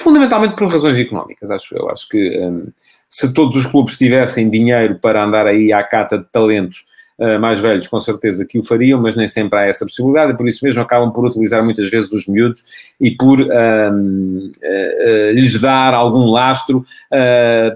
fundamentalmente 0.02 0.56
por 0.56 0.68
razões 0.68 1.00
económicas, 1.00 1.50
acho 1.50 1.76
eu. 1.76 1.90
Acho 1.90 2.10
que 2.10 2.40
um, 2.40 2.68
se 3.14 3.32
todos 3.32 3.56
os 3.56 3.68
clubes 3.68 3.96
tivessem 3.96 4.50
dinheiro 4.50 4.98
para 5.00 5.24
andar 5.24 5.46
aí 5.46 5.72
à 5.72 5.84
cata 5.84 6.18
de 6.18 6.26
talentos 6.32 6.80
uh, 7.20 7.40
mais 7.40 7.60
velhos, 7.60 7.86
com 7.86 8.00
certeza 8.00 8.44
que 8.44 8.58
o 8.58 8.64
fariam, 8.64 9.00
mas 9.00 9.14
nem 9.14 9.28
sempre 9.28 9.60
há 9.60 9.66
essa 9.68 9.86
possibilidade 9.86 10.32
e 10.32 10.36
por 10.36 10.48
isso 10.48 10.66
mesmo 10.66 10.82
acabam 10.82 11.14
por 11.14 11.24
utilizar 11.24 11.64
muitas 11.64 11.92
vezes 11.92 12.12
os 12.12 12.26
miúdos 12.28 12.64
e 13.00 13.12
por 13.12 13.40
uh, 13.40 13.46
uh, 13.46 15.32
lhes 15.32 15.60
dar 15.60 15.94
algum 15.94 16.32
lastro, 16.32 16.84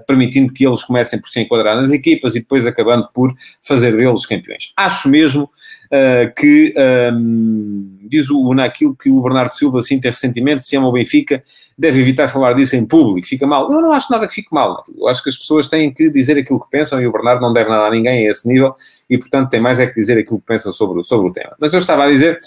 permitindo 0.08 0.52
que 0.52 0.66
eles 0.66 0.82
comecem 0.82 1.20
por 1.20 1.28
se 1.28 1.38
enquadrar 1.38 1.76
nas 1.76 1.92
equipas 1.92 2.34
e 2.34 2.40
depois 2.40 2.66
acabando 2.66 3.08
por 3.14 3.32
fazer 3.62 3.96
deles 3.96 4.26
campeões. 4.26 4.72
Acho 4.76 5.08
mesmo 5.08 5.48
uh, 5.92 6.34
que 6.34 6.72
um, 7.12 7.98
diz 8.02 8.30
o, 8.30 8.54
naquilo 8.54 8.94
que 8.96 9.10
o 9.10 9.20
Bernardo 9.22 9.52
Silva 9.52 9.78
assim 9.78 10.00
tem 10.00 10.10
ressentimento, 10.10 10.62
se 10.62 10.76
ama 10.76 10.88
o 10.88 10.92
Benfica, 10.92 11.42
deve 11.76 12.00
evitar 12.00 12.28
falar 12.28 12.54
disso 12.54 12.76
em 12.76 12.86
público, 12.86 13.26
fica 13.26 13.46
mal. 13.46 13.70
Eu 13.70 13.80
não 13.80 13.92
acho 13.92 14.10
nada 14.10 14.26
que 14.26 14.34
fique 14.34 14.48
mal. 14.52 14.82
Eu 14.96 15.08
acho 15.08 15.22
que 15.22 15.28
as 15.28 15.36
pessoas 15.36 15.68
têm 15.68 15.92
que 15.92 16.10
dizer 16.10 16.38
aquilo 16.38 16.60
que 16.60 16.70
pensam 16.70 17.00
e 17.00 17.06
o 17.06 17.12
Bernardo 17.12 17.40
não 17.40 17.52
deve 17.52 17.68
nada 17.70 17.86
a 17.86 17.90
ninguém 17.90 18.26
a 18.26 18.30
esse 18.30 18.48
nível 18.48 18.74
e, 19.08 19.18
portanto, 19.18 19.50
tem 19.50 19.60
mais 19.60 19.78
é 19.80 19.86
que 19.86 19.94
dizer 19.94 20.18
aquilo 20.18 20.38
que 20.40 20.46
pensa 20.46 20.72
sobre, 20.72 21.02
sobre 21.04 21.28
o 21.28 21.32
tema. 21.32 21.54
Mas 21.60 21.72
eu 21.72 21.78
estava 21.78 22.04
a 22.04 22.08
dizer 22.08 22.38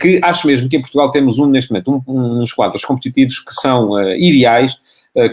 que 0.00 0.20
acho 0.22 0.46
mesmo 0.46 0.68
que 0.68 0.76
em 0.76 0.80
Portugal 0.80 1.10
temos 1.10 1.38
um, 1.38 1.46
neste 1.46 1.72
momento, 1.72 2.02
um, 2.06 2.40
uns 2.40 2.52
quadros 2.52 2.84
competitivos 2.84 3.40
que 3.40 3.52
são 3.52 3.90
uh, 3.90 4.12
ideais 4.12 4.72
eh, 4.72 4.76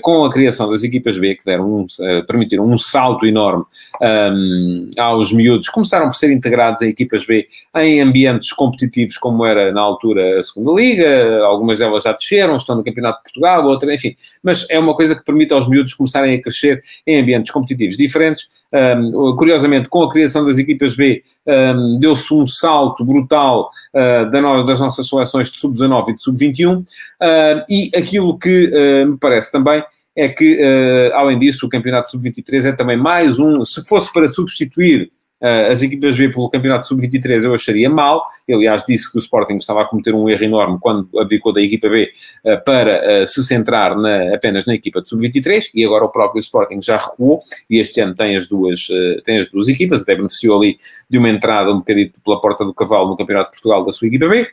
com 0.01 0.25
a 0.25 0.31
criação 0.31 0.69
das 0.69 0.83
equipas 0.83 1.17
B, 1.17 1.35
que 1.35 1.45
deram 1.45 1.65
um, 1.65 1.81
uh, 1.83 2.25
permitiram 2.27 2.65
um 2.65 2.77
salto 2.77 3.25
enorme 3.25 3.63
um, 4.01 4.89
aos 4.97 5.31
miúdos, 5.31 5.69
começaram 5.69 6.07
por 6.07 6.15
ser 6.15 6.31
integrados 6.31 6.81
em 6.81 6.89
equipas 6.89 7.25
B 7.25 7.47
em 7.77 8.01
ambientes 8.01 8.51
competitivos, 8.51 9.17
como 9.17 9.45
era 9.45 9.71
na 9.71 9.81
altura 9.81 10.39
a 10.39 10.43
segunda 10.43 10.81
Liga, 10.81 11.43
algumas 11.45 11.79
delas 11.79 12.03
já 12.03 12.11
desceram, 12.11 12.55
estão 12.55 12.75
no 12.75 12.83
Campeonato 12.83 13.19
de 13.19 13.23
Portugal, 13.23 13.65
outras, 13.65 13.93
enfim, 13.93 14.15
mas 14.43 14.65
é 14.69 14.77
uma 14.77 14.93
coisa 14.93 15.15
que 15.15 15.23
permite 15.23 15.53
aos 15.53 15.67
miúdos 15.67 15.93
começarem 15.93 16.35
a 16.35 16.41
crescer 16.41 16.83
em 17.07 17.21
ambientes 17.21 17.51
competitivos 17.51 17.95
diferentes. 17.95 18.49
Um, 18.71 19.35
curiosamente, 19.35 19.89
com 19.89 20.03
a 20.03 20.09
criação 20.09 20.45
das 20.45 20.59
equipas 20.59 20.95
B, 20.95 21.23
um, 21.47 21.97
deu-se 21.99 22.31
um 22.33 22.45
salto 22.45 23.03
brutal 23.03 23.71
uh, 23.95 24.29
das 24.63 24.79
nossas 24.79 25.07
seleções 25.07 25.51
de 25.51 25.59
sub-19 25.59 26.09
e 26.09 26.13
de 26.13 26.21
sub-21, 26.21 26.83
uh, 27.21 27.63
e 27.69 27.91
aquilo 27.95 28.37
que 28.37 28.67
uh, 28.67 29.11
me 29.11 29.17
parece 29.17 29.51
também 29.51 29.83
é 30.19 30.27
que, 30.27 30.57
uh, 30.57 31.15
além 31.15 31.39
disso, 31.39 31.65
o 31.65 31.69
Campeonato 31.69 32.11
Sub-23 32.11 32.65
é 32.65 32.71
também 32.73 32.97
mais 32.97 33.39
um. 33.39 33.63
Se 33.63 33.87
fosse 33.87 34.11
para 34.11 34.27
substituir 34.27 35.09
uh, 35.41 35.71
as 35.71 35.81
equipas 35.81 36.17
B 36.17 36.27
pelo 36.27 36.49
Campeonato 36.49 36.85
Sub-23, 36.87 37.45
eu 37.45 37.53
acharia 37.53 37.89
mal. 37.89 38.25
Eu, 38.45 38.57
aliás, 38.57 38.83
disse 38.85 39.09
que 39.09 39.17
o 39.17 39.19
Sporting 39.19 39.55
estava 39.55 39.81
a 39.81 39.85
cometer 39.85 40.13
um 40.13 40.27
erro 40.27 40.43
enorme 40.43 40.77
quando 40.81 41.07
abdicou 41.17 41.53
da 41.53 41.61
equipa 41.61 41.87
B 41.87 42.11
uh, 42.43 42.61
para 42.65 43.25
se 43.25 43.41
centrar 43.45 43.95
na, 43.95 44.35
apenas 44.35 44.65
na 44.65 44.75
equipa 44.75 45.01
de 45.01 45.07
Sub-23 45.07 45.69
e 45.73 45.85
agora 45.85 46.03
o 46.03 46.09
próprio 46.09 46.39
Sporting 46.39 46.81
já 46.81 46.97
recuou 46.97 47.41
e 47.69 47.77
este 47.77 48.01
ano 48.01 48.13
tem 48.13 48.35
as 48.35 48.45
duas, 48.45 48.87
tem 49.23 49.37
as 49.37 49.49
duas 49.49 49.69
equipas, 49.69 50.01
até 50.01 50.15
beneficiou 50.15 50.59
ali 50.59 50.77
de 51.09 51.17
uma 51.17 51.29
entrada 51.29 51.71
um 51.71 51.77
bocadito 51.77 52.19
pela 52.25 52.41
porta 52.41 52.65
do 52.65 52.73
cavalo 52.73 53.07
no 53.07 53.15
Campeonato 53.15 53.51
de 53.51 53.53
Portugal 53.53 53.85
da 53.85 53.91
sua 53.93 54.07
equipa 54.09 54.27
B. 54.27 54.49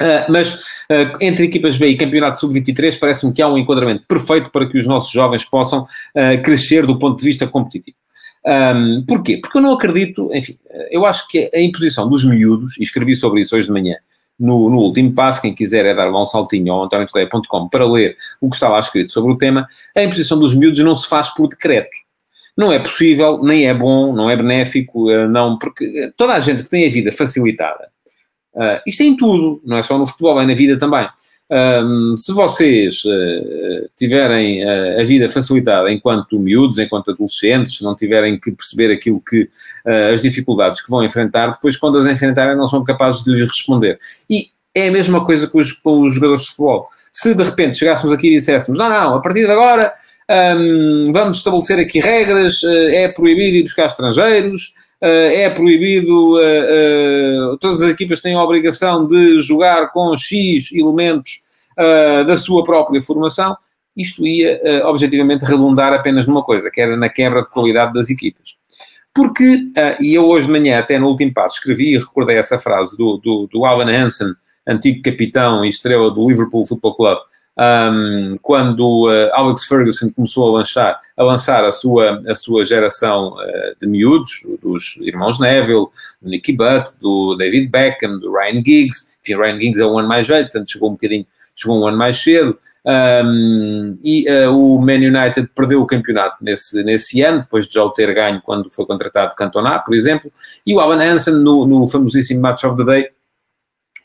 Uh, 0.00 0.30
mas 0.30 0.54
uh, 0.54 1.18
entre 1.20 1.46
equipas 1.46 1.76
B 1.76 1.88
e 1.88 1.96
campeonato 1.96 2.38
sub-23 2.38 2.96
parece-me 3.00 3.32
que 3.32 3.42
há 3.42 3.48
um 3.48 3.58
enquadramento 3.58 4.04
perfeito 4.06 4.48
para 4.48 4.68
que 4.68 4.78
os 4.78 4.86
nossos 4.86 5.10
jovens 5.10 5.44
possam 5.44 5.82
uh, 5.82 6.42
crescer 6.42 6.86
do 6.86 6.96
ponto 6.96 7.18
de 7.18 7.24
vista 7.24 7.48
competitivo. 7.48 7.96
Um, 8.46 9.04
porquê? 9.06 9.38
Porque 9.38 9.58
eu 9.58 9.62
não 9.62 9.72
acredito, 9.72 10.30
enfim, 10.32 10.56
eu 10.90 11.04
acho 11.04 11.26
que 11.26 11.50
a 11.52 11.60
imposição 11.60 12.08
dos 12.08 12.24
miúdos, 12.24 12.78
e 12.78 12.82
escrevi 12.84 13.16
sobre 13.16 13.40
isso 13.40 13.56
hoje 13.56 13.66
de 13.66 13.72
manhã, 13.72 13.96
no, 14.38 14.70
no, 14.70 14.78
último 14.78 15.12
passo, 15.12 15.42
quem 15.42 15.52
quiser 15.52 15.84
é 15.84 15.92
dar 15.92 16.08
lá 16.08 16.22
um 16.22 16.24
saltinho 16.24 16.72
ao 16.72 16.84
antoniotodeia.com 16.84 17.68
para 17.68 17.84
ler 17.84 18.16
o 18.40 18.48
que 18.48 18.54
está 18.54 18.68
lá 18.68 18.78
escrito 18.78 19.12
sobre 19.12 19.32
o 19.32 19.36
tema, 19.36 19.66
a 19.96 20.02
imposição 20.04 20.38
dos 20.38 20.54
miúdos 20.54 20.78
não 20.78 20.94
se 20.94 21.08
faz 21.08 21.28
por 21.34 21.48
decreto. 21.48 21.90
Não 22.56 22.72
é 22.72 22.78
possível, 22.78 23.40
nem 23.42 23.66
é 23.66 23.74
bom, 23.74 24.12
não 24.14 24.30
é 24.30 24.36
benéfico, 24.36 25.10
não, 25.28 25.58
porque 25.58 26.12
toda 26.16 26.34
a 26.34 26.40
gente 26.40 26.62
que 26.62 26.68
tem 26.68 26.86
a 26.86 26.90
vida 26.90 27.10
facilitada, 27.10 27.88
Uh, 28.54 28.80
isto 28.86 29.02
é 29.02 29.06
em 29.06 29.16
tudo, 29.16 29.60
não 29.64 29.78
é 29.78 29.82
só 29.82 29.96
no 29.96 30.06
futebol, 30.06 30.40
é 30.40 30.46
na 30.46 30.54
vida 30.54 30.78
também. 30.78 31.08
Um, 31.50 32.14
se 32.14 32.30
vocês 32.32 33.02
uh, 33.06 33.88
tiverem 33.96 34.62
uh, 34.62 35.00
a 35.00 35.04
vida 35.04 35.30
facilitada 35.30 35.90
enquanto 35.90 36.38
miúdos, 36.38 36.78
enquanto 36.78 37.10
adolescentes, 37.10 37.80
não 37.80 37.94
tiverem 37.94 38.38
que 38.38 38.52
perceber 38.52 38.92
aquilo 38.92 39.22
que 39.26 39.44
uh, 39.44 40.12
as 40.12 40.20
dificuldades 40.20 40.82
que 40.82 40.90
vão 40.90 41.02
enfrentar, 41.02 41.50
depois 41.50 41.76
quando 41.76 41.96
as 41.96 42.06
enfrentarem 42.06 42.54
não 42.54 42.66
são 42.66 42.84
capazes 42.84 43.24
de 43.24 43.32
lhes 43.32 43.48
responder. 43.48 43.98
E 44.28 44.48
é 44.74 44.88
a 44.88 44.92
mesma 44.92 45.24
coisa 45.24 45.48
com 45.48 45.58
os, 45.58 45.72
com 45.72 46.02
os 46.02 46.14
jogadores 46.14 46.42
de 46.42 46.48
futebol. 46.48 46.86
Se 47.10 47.34
de 47.34 47.42
repente 47.42 47.78
chegássemos 47.78 48.12
aqui 48.12 48.28
e 48.28 48.36
disséssemos, 48.36 48.78
não, 48.78 48.90
não, 48.90 49.16
a 49.16 49.20
partir 49.20 49.46
de 49.46 49.50
agora 49.50 49.94
um, 50.58 51.04
vamos 51.10 51.38
estabelecer 51.38 51.78
aqui 51.78 51.98
regras, 51.98 52.62
é 52.62 53.08
proibido 53.08 53.56
ir 53.56 53.62
buscar 53.62 53.86
estrangeiros, 53.86 54.74
é 55.00 55.48
proibido, 55.50 56.40
eh, 56.40 56.66
eh, 56.68 57.56
todas 57.60 57.82
as 57.82 57.90
equipas 57.90 58.20
têm 58.20 58.34
a 58.34 58.42
obrigação 58.42 59.06
de 59.06 59.40
jogar 59.40 59.92
com 59.92 60.16
X 60.16 60.72
elementos 60.72 61.46
da 62.26 62.36
sua 62.36 62.64
própria 62.64 63.00
formação, 63.00 63.56
isto 63.96 64.26
ia 64.26 64.60
objetivamente 64.84 65.44
redundar 65.44 65.92
apenas 65.92 66.26
numa 66.26 66.42
coisa, 66.42 66.68
que 66.72 66.80
era 66.80 66.96
na 66.96 67.08
quebra 67.08 67.40
de 67.40 67.48
qualidade 67.50 67.92
das 67.92 68.10
equipas. 68.10 68.56
Porque, 69.14 69.70
e 70.00 70.12
eu 70.12 70.26
hoje 70.26 70.46
de 70.46 70.52
manhã, 70.52 70.80
até 70.80 70.98
no 70.98 71.06
último 71.06 71.32
passo, 71.32 71.54
escrevi 71.58 71.94
e 71.94 71.98
recordei 71.98 72.36
essa 72.36 72.58
frase 72.58 72.96
do, 72.96 73.18
do, 73.18 73.46
do 73.46 73.64
Alan 73.64 73.88
Hansen, 73.88 74.34
antigo 74.66 75.02
capitão 75.02 75.64
e 75.64 75.68
estrela 75.68 76.10
do 76.10 76.28
Liverpool 76.28 76.66
Football 76.66 76.96
Club, 76.96 77.18
um, 77.58 78.34
quando 78.40 79.08
uh, 79.08 79.30
Alex 79.32 79.64
Ferguson 79.64 80.10
começou 80.14 80.48
a 80.48 80.58
lançar, 80.58 81.00
a 81.16 81.24
lançar 81.24 81.64
a 81.64 81.72
sua, 81.72 82.22
a 82.28 82.34
sua 82.34 82.64
geração 82.64 83.34
uh, 83.34 83.76
de 83.80 83.86
miúdos, 83.86 84.46
dos 84.62 84.96
irmãos 85.00 85.40
Neville, 85.40 85.86
do 86.22 86.30
Nicky 86.30 86.52
Butt, 86.52 86.98
do 87.00 87.36
David 87.36 87.68
Beckham, 87.68 88.18
do 88.18 88.32
Ryan 88.32 88.62
Giggs, 88.64 89.18
enfim, 89.20 89.36
Ryan 89.36 89.60
Giggs 89.60 89.82
é 89.82 89.86
um 89.86 89.98
ano 89.98 90.08
mais 90.08 90.26
velho, 90.28 90.44
portanto 90.44 90.70
chegou 90.70 90.90
um 90.90 90.92
bocadinho, 90.92 91.26
chegou 91.56 91.82
um 91.82 91.86
ano 91.86 91.96
mais 91.96 92.16
cedo, 92.16 92.56
um, 92.86 93.98
e 94.04 94.24
uh, 94.30 94.56
o 94.56 94.80
Man 94.80 94.94
United 94.94 95.50
perdeu 95.54 95.82
o 95.82 95.86
campeonato 95.86 96.36
nesse, 96.40 96.82
nesse 96.84 97.20
ano, 97.22 97.40
depois 97.40 97.66
de 97.66 97.74
já 97.74 97.82
o 97.82 97.90
ter 97.90 98.14
ganho 98.14 98.40
quando 98.40 98.70
foi 98.70 98.86
contratado 98.86 99.34
Cantona, 99.34 99.80
por 99.80 99.94
exemplo, 99.94 100.30
e 100.64 100.74
o 100.74 100.80
Alan 100.80 101.02
Hansen, 101.02 101.34
no, 101.34 101.66
no 101.66 101.88
famosíssimo 101.88 102.40
Match 102.40 102.62
of 102.62 102.76
the 102.76 102.84
Day, 102.84 103.10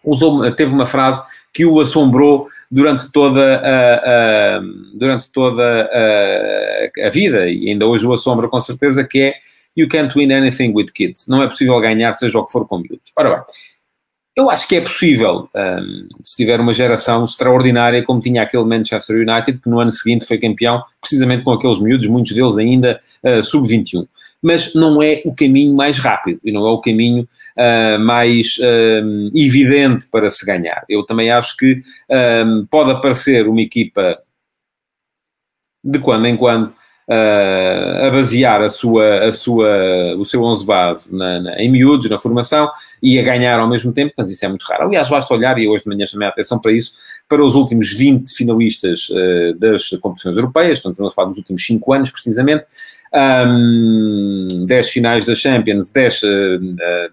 usou, 0.03 0.51
teve 0.53 0.73
uma 0.73 0.87
frase 0.87 1.23
que 1.53 1.65
o 1.65 1.79
assombrou 1.79 2.47
durante 2.71 3.11
toda 3.11 3.59
a, 3.59 4.57
a 4.57 4.61
durante 4.93 5.31
toda 5.31 5.63
a, 5.63 7.07
a, 7.07 7.09
vida, 7.09 7.47
e 7.47 7.69
ainda 7.69 7.85
hoje 7.85 8.05
o 8.07 8.13
assombra 8.13 8.47
com 8.47 8.59
certeza, 8.59 9.03
que 9.03 9.21
é 9.21 9.35
You 9.75 9.87
can't 9.87 10.13
win 10.15 10.31
anything 10.31 10.71
with 10.71 10.91
kids. 10.93 11.27
Não 11.27 11.41
é 11.41 11.47
possível 11.47 11.79
ganhar, 11.79 12.13
seja 12.13 12.37
o 12.37 12.45
que 12.45 12.51
for 12.51 12.67
com 12.67 12.77
miúdos. 12.77 13.11
Ora 13.17 13.37
bem, 13.37 13.43
eu 14.35 14.49
acho 14.49 14.67
que 14.67 14.75
é 14.75 14.81
possível, 14.81 15.47
um, 15.55 16.07
se 16.23 16.35
tiver 16.35 16.59
uma 16.59 16.73
geração 16.73 17.23
extraordinária, 17.23 18.03
como 18.03 18.19
tinha 18.19 18.41
aquele 18.41 18.63
Manchester 18.65 19.15
United, 19.17 19.59
que 19.59 19.69
no 19.69 19.79
ano 19.79 19.91
seguinte 19.91 20.25
foi 20.25 20.39
campeão, 20.39 20.83
precisamente 20.99 21.43
com 21.43 21.51
aqueles 21.51 21.79
miúdos, 21.79 22.07
muitos 22.07 22.33
deles 22.33 22.57
ainda 22.57 22.99
uh, 23.23 23.43
sub-21. 23.43 24.07
Mas 24.43 24.75
não 24.75 25.01
é 25.01 25.21
o 25.25 25.33
caminho 25.33 25.73
mais 25.73 25.97
rápido 25.97 26.39
e 26.43 26.51
não 26.51 26.67
é 26.67 26.69
o 26.69 26.81
caminho 26.81 27.27
uh, 27.57 27.99
mais 27.99 28.57
uh, 28.59 29.31
evidente 29.33 30.07
para 30.11 30.29
se 30.29 30.45
ganhar. 30.45 30.83
Eu 30.89 31.05
também 31.05 31.31
acho 31.31 31.55
que 31.55 31.81
um, 32.45 32.65
pode 32.69 32.91
aparecer 32.91 33.47
uma 33.47 33.61
equipa 33.61 34.19
de 35.83 35.99
quando 35.99 36.25
em 36.27 36.35
quando 36.35 36.73
uh, 37.07 38.07
a 38.07 38.09
basear 38.09 38.61
a 38.61 38.69
sua, 38.69 39.25
a 39.25 39.31
sua, 39.31 40.15
o 40.17 40.25
seu 40.25 40.43
11 40.43 40.65
base 40.65 41.17
na, 41.17 41.39
na, 41.39 41.61
em 41.61 41.69
miúdos, 41.69 42.09
na 42.09 42.17
formação, 42.17 42.69
e 43.01 43.19
a 43.19 43.23
ganhar 43.23 43.59
ao 43.59 43.69
mesmo 43.69 43.91
tempo, 43.91 44.13
mas 44.17 44.29
isso 44.29 44.45
é 44.45 44.47
muito 44.47 44.63
raro. 44.63 44.85
Aliás, 44.85 45.09
basta 45.09 45.33
olhar, 45.33 45.57
e 45.57 45.67
hoje 45.67 45.83
de 45.83 45.89
manhã 45.89 46.05
chamei 46.05 46.27
a 46.27 46.31
atenção 46.31 46.59
para 46.59 46.71
isso, 46.71 46.93
para 47.27 47.43
os 47.43 47.55
últimos 47.55 47.91
20 47.93 48.31
finalistas 48.35 49.09
uh, 49.09 49.57
das 49.57 49.89
competições 50.01 50.35
europeias, 50.35 50.79
portanto, 50.79 50.93
estamos 50.93 51.11
a 51.11 51.15
falar 51.15 51.29
dos 51.29 51.37
últimos 51.37 51.65
5 51.65 51.93
anos, 51.93 52.11
precisamente, 52.11 52.65
um, 53.47 54.65
10 54.67 54.89
finais 54.89 55.25
da 55.25 55.35
Champions, 55.35 55.89
10, 55.89 56.23
uh, 56.23 56.27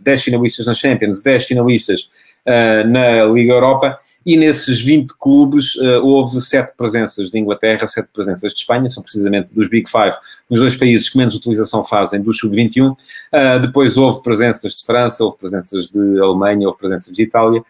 10 0.00 0.22
finalistas 0.22 0.66
na 0.66 0.74
Champions, 0.74 1.22
10 1.22 1.44
finalistas 1.44 2.10
uh, 2.46 2.86
na 2.88 3.24
Liga 3.24 3.52
Europa, 3.52 3.98
e 4.24 4.36
nesses 4.36 4.82
20 4.82 5.14
clubes 5.18 5.74
uh, 5.76 6.04
houve 6.04 6.40
sete 6.40 6.74
presenças 6.76 7.30
de 7.30 7.38
Inglaterra, 7.38 7.86
sete 7.86 8.08
presenças 8.12 8.52
de 8.52 8.58
Espanha, 8.58 8.88
são 8.88 9.02
precisamente 9.02 9.48
dos 9.52 9.68
Big 9.68 9.88
Five, 9.88 10.14
os 10.48 10.58
dois 10.58 10.76
países 10.76 11.08
que 11.08 11.16
menos 11.16 11.34
utilização 11.34 11.82
fazem 11.82 12.20
do 12.20 12.32
Sub-21. 12.32 12.92
Uh, 12.92 13.60
depois 13.60 13.96
houve 13.96 14.22
presenças 14.22 14.74
de 14.74 14.84
França, 14.84 15.24
houve 15.24 15.38
presenças 15.38 15.88
de 15.88 16.20
Alemanha, 16.20 16.66
houve 16.66 16.78
presenças 16.78 17.14
de 17.14 17.22
Itália, 17.22 17.62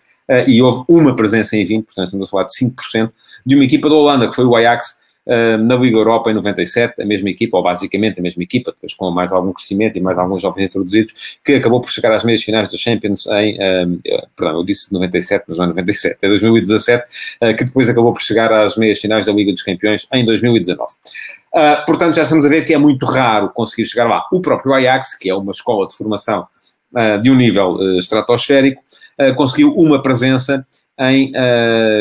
e 0.46 0.62
houve 0.62 0.84
uma 0.88 1.14
presença 1.16 1.56
em 1.56 1.64
20, 1.64 1.84
portanto 1.86 2.06
estamos 2.06 2.28
a 2.28 2.30
falar 2.30 2.44
de 2.44 2.52
5%, 2.52 3.10
de 3.44 3.54
uma 3.54 3.64
equipa 3.64 3.88
da 3.88 3.94
Holanda, 3.94 4.28
que 4.28 4.34
foi 4.34 4.44
o 4.44 4.54
Ajax, 4.54 5.00
na 5.26 5.76
Liga 5.76 5.96
Europa 5.96 6.30
em 6.30 6.34
97, 6.34 7.02
a 7.02 7.04
mesma 7.04 7.30
equipa, 7.30 7.56
ou 7.56 7.62
basicamente 7.62 8.18
a 8.18 8.22
mesma 8.22 8.42
equipa, 8.42 8.72
depois 8.72 8.94
com 8.94 9.10
mais 9.10 9.30
algum 9.30 9.52
crescimento 9.52 9.96
e 9.96 10.00
mais 10.00 10.18
alguns 10.18 10.42
jovens 10.42 10.64
introduzidos, 10.64 11.38
que 11.44 11.54
acabou 11.54 11.80
por 11.80 11.90
chegar 11.90 12.12
às 12.12 12.24
meias 12.24 12.42
finais 12.42 12.70
da 12.70 12.76
Champions 12.76 13.26
em, 13.26 13.56
um, 13.86 14.00
perdão, 14.36 14.58
eu 14.58 14.64
disse 14.64 14.92
97, 14.92 15.44
mas 15.46 15.58
não 15.58 15.66
é 15.66 15.68
97, 15.68 16.18
é 16.22 16.28
2017, 16.28 17.04
uh, 17.42 17.56
que 17.56 17.64
depois 17.64 17.88
acabou 17.88 18.12
por 18.12 18.22
chegar 18.22 18.52
às 18.52 18.76
meias 18.76 18.98
finais 18.98 19.26
da 19.26 19.32
Liga 19.32 19.52
dos 19.52 19.62
Campeões 19.62 20.06
em 20.12 20.24
2019. 20.24 20.92
Uh, 21.54 21.84
portanto, 21.86 22.14
já 22.14 22.22
estamos 22.22 22.44
a 22.44 22.48
ver 22.48 22.64
que 22.64 22.72
é 22.72 22.78
muito 22.78 23.04
raro 23.06 23.50
conseguir 23.50 23.84
chegar 23.84 24.08
lá. 24.08 24.24
O 24.32 24.40
próprio 24.40 24.72
Ajax, 24.72 25.16
que 25.16 25.30
é 25.30 25.34
uma 25.34 25.52
escola 25.52 25.86
de 25.86 25.94
formação 25.94 26.46
uh, 26.94 27.20
de 27.20 27.30
um 27.30 27.36
nível 27.36 27.78
estratosférico, 27.98 28.82
conseguiu 29.36 29.74
uma 29.74 30.00
presença 30.00 30.66
em 30.98 31.32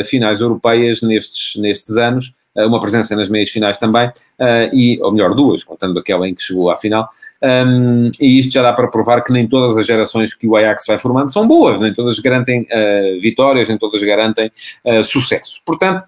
finais 0.04 0.40
europeias 0.40 1.02
nestes, 1.02 1.60
nestes 1.60 1.96
anos, 1.96 2.34
eh, 2.56 2.66
uma 2.66 2.80
presença 2.80 3.14
nas 3.14 3.28
meias 3.28 3.50
finais 3.50 3.78
também, 3.78 4.08
uh, 4.08 4.74
e, 4.74 5.00
ou 5.00 5.12
melhor, 5.12 5.34
duas, 5.34 5.62
contando 5.62 5.98
aquela 5.98 6.28
em 6.28 6.34
que 6.34 6.42
chegou 6.42 6.68
à 6.70 6.76
final. 6.76 7.08
Um, 7.42 8.10
e 8.20 8.38
isto 8.40 8.52
já 8.52 8.62
dá 8.62 8.72
para 8.72 8.88
provar 8.88 9.22
que 9.22 9.32
nem 9.32 9.46
todas 9.46 9.78
as 9.78 9.86
gerações 9.86 10.34
que 10.34 10.48
o 10.48 10.56
Ajax 10.56 10.84
vai 10.86 10.98
formando 10.98 11.32
são 11.32 11.46
boas, 11.46 11.80
nem 11.80 11.94
todas 11.94 12.18
garantem 12.18 12.62
uh, 12.62 13.20
vitórias, 13.20 13.68
nem 13.68 13.78
todas 13.78 14.02
garantem 14.02 14.50
uh, 14.84 15.04
sucesso. 15.04 15.60
Portanto, 15.64 16.04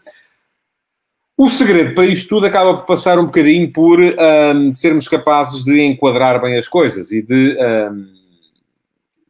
o 1.38 1.48
segredo 1.48 1.94
para 1.94 2.06
isto 2.06 2.28
tudo 2.28 2.46
acaba 2.46 2.74
por 2.74 2.86
passar 2.86 3.18
um 3.18 3.26
bocadinho 3.26 3.72
por 3.72 3.98
um, 4.00 4.72
sermos 4.72 5.08
capazes 5.08 5.64
de 5.64 5.80
enquadrar 5.80 6.40
bem 6.40 6.56
as 6.56 6.68
coisas 6.68 7.10
e 7.10 7.22
de, 7.22 7.56
um, 7.58 8.06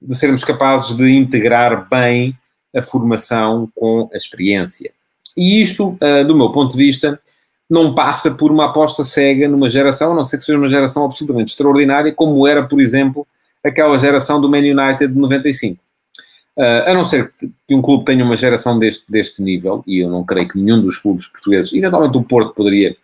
de 0.04 0.14
sermos 0.14 0.44
capazes 0.44 0.96
de 0.96 1.10
integrar 1.12 1.88
bem 1.88 2.36
a 2.74 2.82
formação 2.82 3.70
com 3.74 4.08
a 4.12 4.16
experiência. 4.16 4.90
E 5.36 5.60
isto, 5.62 5.96
uh, 6.00 6.26
do 6.26 6.36
meu 6.36 6.50
ponto 6.50 6.72
de 6.72 6.84
vista, 6.84 7.20
não 7.68 7.94
passa 7.94 8.32
por 8.32 8.50
uma 8.50 8.66
aposta 8.66 9.04
cega 9.04 9.48
numa 9.48 9.68
geração, 9.68 10.12
a 10.12 10.14
não 10.14 10.24
ser 10.24 10.38
que 10.38 10.44
seja 10.44 10.58
uma 10.58 10.68
geração 10.68 11.04
absolutamente 11.04 11.52
extraordinária, 11.52 12.12
como 12.12 12.46
era, 12.46 12.62
por 12.62 12.80
exemplo, 12.80 13.26
aquela 13.64 13.96
geração 13.96 14.40
do 14.40 14.48
Man 14.48 14.58
United 14.58 15.08
de 15.08 15.18
95. 15.18 15.80
Uh, 16.54 16.90
a 16.90 16.92
não 16.92 17.04
ser 17.04 17.32
que 17.38 17.74
um 17.74 17.80
clube 17.80 18.04
tenha 18.04 18.22
uma 18.22 18.36
geração 18.36 18.78
deste, 18.78 19.04
deste 19.10 19.42
nível, 19.42 19.82
e 19.86 20.00
eu 20.00 20.10
não 20.10 20.22
creio 20.22 20.48
que 20.48 20.58
nenhum 20.58 20.82
dos 20.82 20.98
clubes 20.98 21.26
portugueses, 21.26 21.72
eventualmente 21.72 22.18
o 22.18 22.22
Porto 22.22 22.54
poderia 22.54 22.94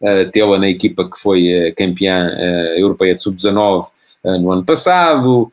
uh, 0.00 0.30
tê-la 0.32 0.58
na 0.58 0.68
equipa 0.68 1.08
que 1.08 1.18
foi 1.18 1.68
uh, 1.68 1.74
campeã 1.76 2.32
uh, 2.34 2.78
europeia 2.78 3.14
de 3.14 3.22
sub-19 3.22 3.86
no 4.24 4.52
ano 4.52 4.64
passado, 4.64 5.50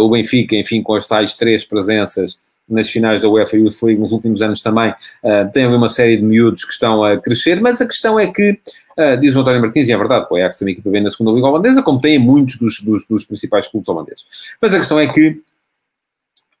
o 0.00 0.10
Benfica, 0.10 0.54
enfim, 0.54 0.82
com 0.82 0.94
as 0.94 1.06
tais 1.06 1.34
três 1.34 1.64
presenças 1.64 2.38
nas 2.68 2.90
finais 2.90 3.20
da 3.20 3.28
UEFA 3.28 3.56
Youth 3.56 3.82
League 3.82 4.00
nos 4.00 4.12
últimos 4.12 4.42
anos 4.42 4.60
também, 4.60 4.90
uh, 4.90 5.50
tem 5.52 5.64
havido 5.64 5.78
uma 5.78 5.88
série 5.88 6.16
de 6.16 6.22
miúdos 6.22 6.64
que 6.64 6.72
estão 6.72 7.04
a 7.04 7.16
crescer, 7.16 7.60
mas 7.60 7.80
a 7.80 7.86
questão 7.86 8.18
é 8.18 8.26
que, 8.26 8.58
uh, 8.98 9.16
diz 9.18 9.34
o 9.34 9.40
António 9.40 9.60
Martins, 9.60 9.88
e 9.88 9.92
é 9.92 9.96
verdade, 9.96 10.26
o 10.28 10.36
Ajax 10.36 10.60
é 10.60 10.64
uma 10.64 10.70
equipa 10.70 10.90
bem 10.90 11.02
na 11.02 11.10
segunda 11.10 11.30
liga 11.32 11.46
holandesa, 11.46 11.82
como 11.82 12.00
tem 12.00 12.18
muitos 12.18 12.56
dos, 12.56 12.80
dos, 12.80 13.04
dos, 13.04 13.24
principais 13.24 13.68
clubes 13.68 13.88
holandeses. 13.88 14.26
Mas 14.60 14.74
a 14.74 14.78
questão 14.78 14.98
é 14.98 15.06
que 15.06 15.40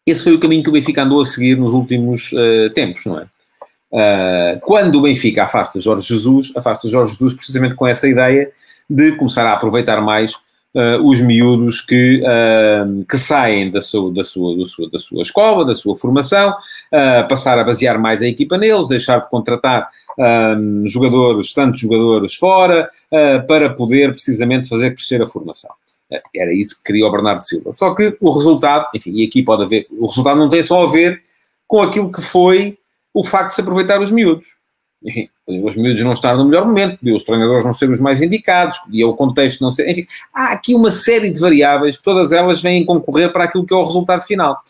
esse 0.06 0.22
foi 0.22 0.34
o 0.34 0.40
caminho 0.40 0.62
que 0.62 0.68
o 0.68 0.72
Benfica 0.72 1.02
andou 1.02 1.20
a 1.20 1.26
seguir 1.26 1.56
nos 1.56 1.72
últimos 1.72 2.32
uh, 2.32 2.70
tempos, 2.70 3.04
não 3.06 3.18
é? 3.18 3.26
quando 4.62 4.96
o 4.96 5.02
Benfica 5.02 5.44
afasta 5.44 5.80
Jorge 5.80 6.06
Jesus, 6.06 6.52
afasta 6.54 6.86
Jorge 6.86 7.12
Jesus 7.12 7.32
precisamente 7.32 7.74
com 7.76 7.86
essa 7.86 8.06
ideia 8.06 8.50
de 8.90 9.12
começar 9.12 9.46
a 9.46 9.54
aproveitar 9.54 10.02
mais 10.02 10.34
uh, 10.76 11.02
os 11.02 11.20
miúdos 11.20 11.80
que, 11.80 12.20
uh, 12.20 13.04
que 13.06 13.16
saem 13.16 13.70
da 13.70 13.80
sua, 13.80 14.12
da, 14.12 14.22
sua, 14.22 14.56
da, 14.56 14.64
sua, 14.64 14.90
da 14.90 14.98
sua 14.98 15.22
escola, 15.22 15.64
da 15.64 15.74
sua 15.74 15.96
formação, 15.96 16.50
uh, 16.50 17.26
passar 17.28 17.58
a 17.58 17.64
basear 17.64 17.98
mais 17.98 18.22
a 18.22 18.26
equipa 18.26 18.58
neles, 18.58 18.86
deixar 18.86 19.20
de 19.20 19.28
contratar 19.30 19.88
jogadores, 20.86 21.52
tantos 21.52 21.78
jogadores 21.78 22.34
fora, 22.36 22.88
para 23.46 23.68
poder 23.68 24.12
precisamente 24.12 24.66
fazer 24.66 24.94
crescer 24.94 25.20
a 25.20 25.26
formação. 25.26 25.70
Era 26.34 26.54
isso 26.54 26.78
que 26.78 26.84
queria 26.84 27.06
o 27.06 27.12
Bernardo 27.12 27.42
Silva. 27.42 27.70
Só 27.70 27.94
que 27.94 28.16
o 28.18 28.30
resultado, 28.30 28.88
enfim, 28.94 29.12
e 29.12 29.26
aqui 29.26 29.42
pode 29.42 29.64
haver, 29.64 29.86
o 29.90 30.06
resultado 30.06 30.38
não 30.38 30.48
tem 30.48 30.62
só 30.62 30.84
a 30.84 30.90
ver 30.90 31.20
com 31.68 31.82
aquilo 31.82 32.10
que 32.10 32.22
foi 32.22 32.78
o 33.12 33.22
facto 33.22 33.48
de 33.48 33.54
se 33.56 33.60
aproveitar 33.60 34.00
os 34.00 34.10
miúdos 34.10 34.56
enfim, 35.02 35.28
os 35.46 35.76
miúdos 35.76 36.02
não 36.02 36.12
estar 36.12 36.36
no 36.36 36.44
melhor 36.44 36.66
momento, 36.66 36.98
os 37.14 37.22
treinadores 37.22 37.64
não 37.64 37.72
serem 37.72 37.94
os 37.94 38.00
mais 38.00 38.20
indicados, 38.20 38.78
podia 38.78 39.06
o 39.06 39.14
contexto 39.14 39.60
não 39.60 39.70
ser. 39.70 39.88
Enfim, 39.88 40.06
há 40.34 40.52
aqui 40.52 40.74
uma 40.74 40.90
série 40.90 41.30
de 41.30 41.38
variáveis 41.38 41.96
que 41.96 42.02
todas 42.02 42.32
elas 42.32 42.60
vêm 42.60 42.84
concorrer 42.84 43.32
para 43.32 43.44
aquilo 43.44 43.64
que 43.64 43.72
é 43.72 43.76
o 43.76 43.84
resultado 43.84 44.22
final. 44.22 44.60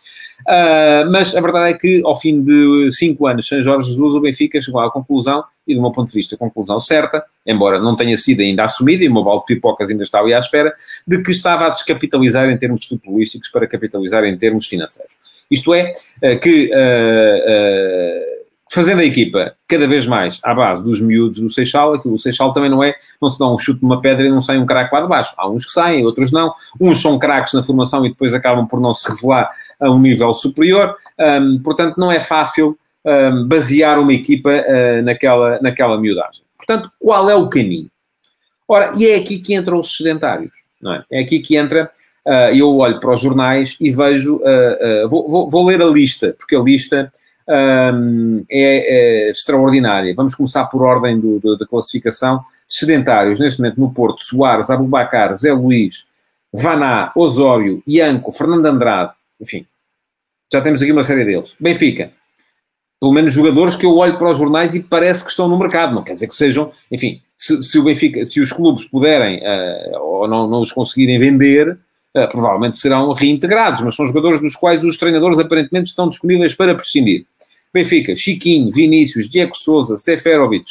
Uh, 0.43 1.11
mas 1.11 1.35
a 1.35 1.41
verdade 1.41 1.71
é 1.71 1.75
que, 1.75 2.03
ao 2.05 2.15
fim 2.15 2.43
de 2.43 2.89
cinco 2.91 3.27
anos 3.27 3.49
sem 3.49 3.63
Jorge 3.63 3.89
Jesus, 3.89 4.15
o 4.15 4.21
Benfica 4.21 4.61
chegou 4.61 4.81
à 4.81 4.91
conclusão, 4.91 5.43
e 5.67 5.75
do 5.75 5.81
meu 5.81 5.91
ponto 5.91 6.09
de 6.09 6.15
vista, 6.15 6.37
conclusão 6.37 6.79
certa, 6.79 7.25
embora 7.47 7.81
não 7.81 7.97
tenha 7.97 8.17
sido 8.17 8.41
ainda 8.41 8.63
assumida, 8.63 9.03
e 9.03 9.09
o 9.09 9.13
meu 9.15 9.25
balde 9.25 9.45
de 9.49 9.55
pipocas 9.55 9.89
ainda 9.89 10.03
está 10.03 10.21
ali 10.21 10.35
à 10.35 10.39
espera, 10.39 10.75
de 11.07 11.23
que 11.23 11.33
estava 11.33 11.67
a 11.67 11.71
descapitalizar 11.71 12.49
em 12.51 12.57
termos 12.57 12.85
futebolísticos 12.85 13.49
para 13.49 13.67
capitalizar 13.67 14.25
em 14.25 14.37
termos 14.37 14.67
financeiros. 14.67 15.17
Isto 15.51 15.73
é, 15.73 15.93
uh, 16.23 16.39
que. 16.39 16.71
Uh, 16.71 18.36
fazendo 18.71 19.01
a 19.01 19.05
equipa 19.05 19.55
cada 19.69 19.87
vez 19.87 20.07
mais 20.07 20.41
à 20.43 20.55
base 20.55 20.85
dos 20.85 21.01
miúdos 21.01 21.39
do 21.39 21.51
Seixal, 21.51 21.95
aquilo 21.95 22.15
do 22.15 22.21
Seixal 22.21 22.53
também 22.53 22.71
não 22.71 22.83
é, 22.83 22.95
não 23.21 23.29
se 23.29 23.39
dá 23.39 23.49
um 23.49 23.57
chute 23.57 23.83
numa 23.83 24.01
pedra 24.01 24.27
e 24.27 24.31
não 24.31 24.41
sai 24.41 24.59
um 24.59 24.67
craque 24.67 24.95
lá 24.95 25.01
de 25.01 25.09
baixo. 25.09 25.35
Há 25.37 25.49
uns 25.49 25.65
que 25.65 25.73
saem, 25.73 26.05
outros 26.05 26.33
não. 26.33 26.53
Uns 26.81 27.01
são 27.01 27.19
craques 27.19 27.53
na 27.53 27.63
formação 27.63 28.05
e 28.05 28.11
depois 28.11 28.35
acabam 28.35 28.67
por 28.67 28.81
não 28.81 28.93
se 28.93 29.09
revelar 29.09 29.51
a 29.81 29.91
um 29.91 29.99
nível 29.99 30.33
superior. 30.33 30.95
Um, 31.19 31.59
portanto, 31.63 31.97
não 31.97 32.11
é 32.11 32.19
fácil 32.21 32.77
um, 33.05 33.47
basear 33.47 33.99
uma 33.99 34.13
equipa 34.13 34.51
uh, 34.51 35.03
naquela, 35.03 35.59
naquela 35.61 35.99
miudagem. 35.99 36.43
Portanto, 36.57 36.91
qual 36.99 37.31
é 37.31 37.35
o 37.35 37.49
caminho? 37.49 37.89
Ora, 38.69 38.93
e 38.97 39.07
é 39.07 39.17
aqui 39.17 39.39
que 39.39 39.55
entram 39.55 39.79
os 39.79 39.97
sedentários, 39.97 40.53
não 40.83 40.95
é? 40.95 41.05
É 41.11 41.21
aqui 41.21 41.39
que 41.39 41.57
entra... 41.57 41.91
Uh, 42.27 42.51
eu 42.53 42.77
olho 42.79 42.99
para 42.99 43.15
os 43.15 43.21
jornais 43.21 43.77
e 43.81 43.89
vejo... 43.89 44.39
Uh, 44.39 45.09
vou, 45.09 45.29
vou, 45.29 45.49
vou 45.49 45.65
ler 45.65 45.81
a 45.81 45.87
lista, 45.87 46.35
porque 46.37 46.57
a 46.57 46.61
lista 46.61 47.09
um, 47.49 48.45
é, 48.51 49.27
é, 49.29 49.31
extraordinária. 49.31 50.15
Vamos 50.15 50.35
começar 50.35 50.67
por 50.67 50.83
ordem 50.83 51.19
do, 51.19 51.39
do, 51.39 51.57
da 51.57 51.67
classificação. 51.67 52.45
Sedentários, 52.67 53.39
neste 53.39 53.61
momento 53.61 53.81
no 53.81 53.93
Porto, 53.93 54.23
Soares, 54.23 54.71
Abubacar, 54.71 55.35
Zé 55.35 55.53
Luís, 55.53 56.07
Vaná, 56.53 57.13
Osório, 57.15 57.83
Ianco, 57.87 58.33
Fernando 58.33 58.67
Andrade, 58.67 59.13
enfim, 59.41 59.67
já 60.53 60.61
temos 60.61 60.83
aqui 60.83 60.91
uma 60.91 61.03
série 61.03 61.25
deles. 61.25 61.55
Benfica, 61.61 62.13
pelo 63.01 63.13
menos 63.13 63.33
jogadores 63.33 63.77
que 63.77 63.87
eu 63.87 63.97
olho 63.97 64.19
para 64.19 64.31
os 64.31 64.39
jornais 64.39 64.75
e 64.75 64.83
parece 64.83 65.23
que 65.23 65.31
estão 65.31 65.49
no 65.49 65.59
mercado, 65.59 65.95
não 65.95 66.03
quer 66.03 66.13
dizer 66.13 66.29
que 66.29 66.35
sejam, 66.35 66.73
enfim, 66.91 67.21
se, 67.37 67.63
se 67.63 67.79
o 67.79 67.85
Benfica, 67.85 68.25
se 68.25 68.41
os 68.41 68.53
clubes 68.53 68.85
puderem 68.85 69.39
uh, 69.39 70.01
ou 70.01 70.29
não, 70.29 70.49
não 70.49 70.61
os 70.61 70.73
conseguirem 70.73 71.19
vender, 71.19 71.79
uh, 72.17 72.29
provavelmente 72.29 72.77
serão 72.77 73.13
reintegrados, 73.13 73.83
mas 73.83 73.95
são 73.95 74.07
jogadores 74.07 74.41
dos 74.41 74.57
quais 74.57 74.83
os 74.83 74.97
treinadores 74.97 75.39
aparentemente 75.39 75.91
estão 75.91 76.09
disponíveis 76.09 76.55
para 76.55 76.75
prescindir. 76.75 77.27
Benfica, 77.73 78.17
Chiquinho, 78.17 78.73
Vinícius, 78.73 79.29
Diego 79.29 79.55
Souza, 79.55 79.97
Seferovic, 79.97 80.65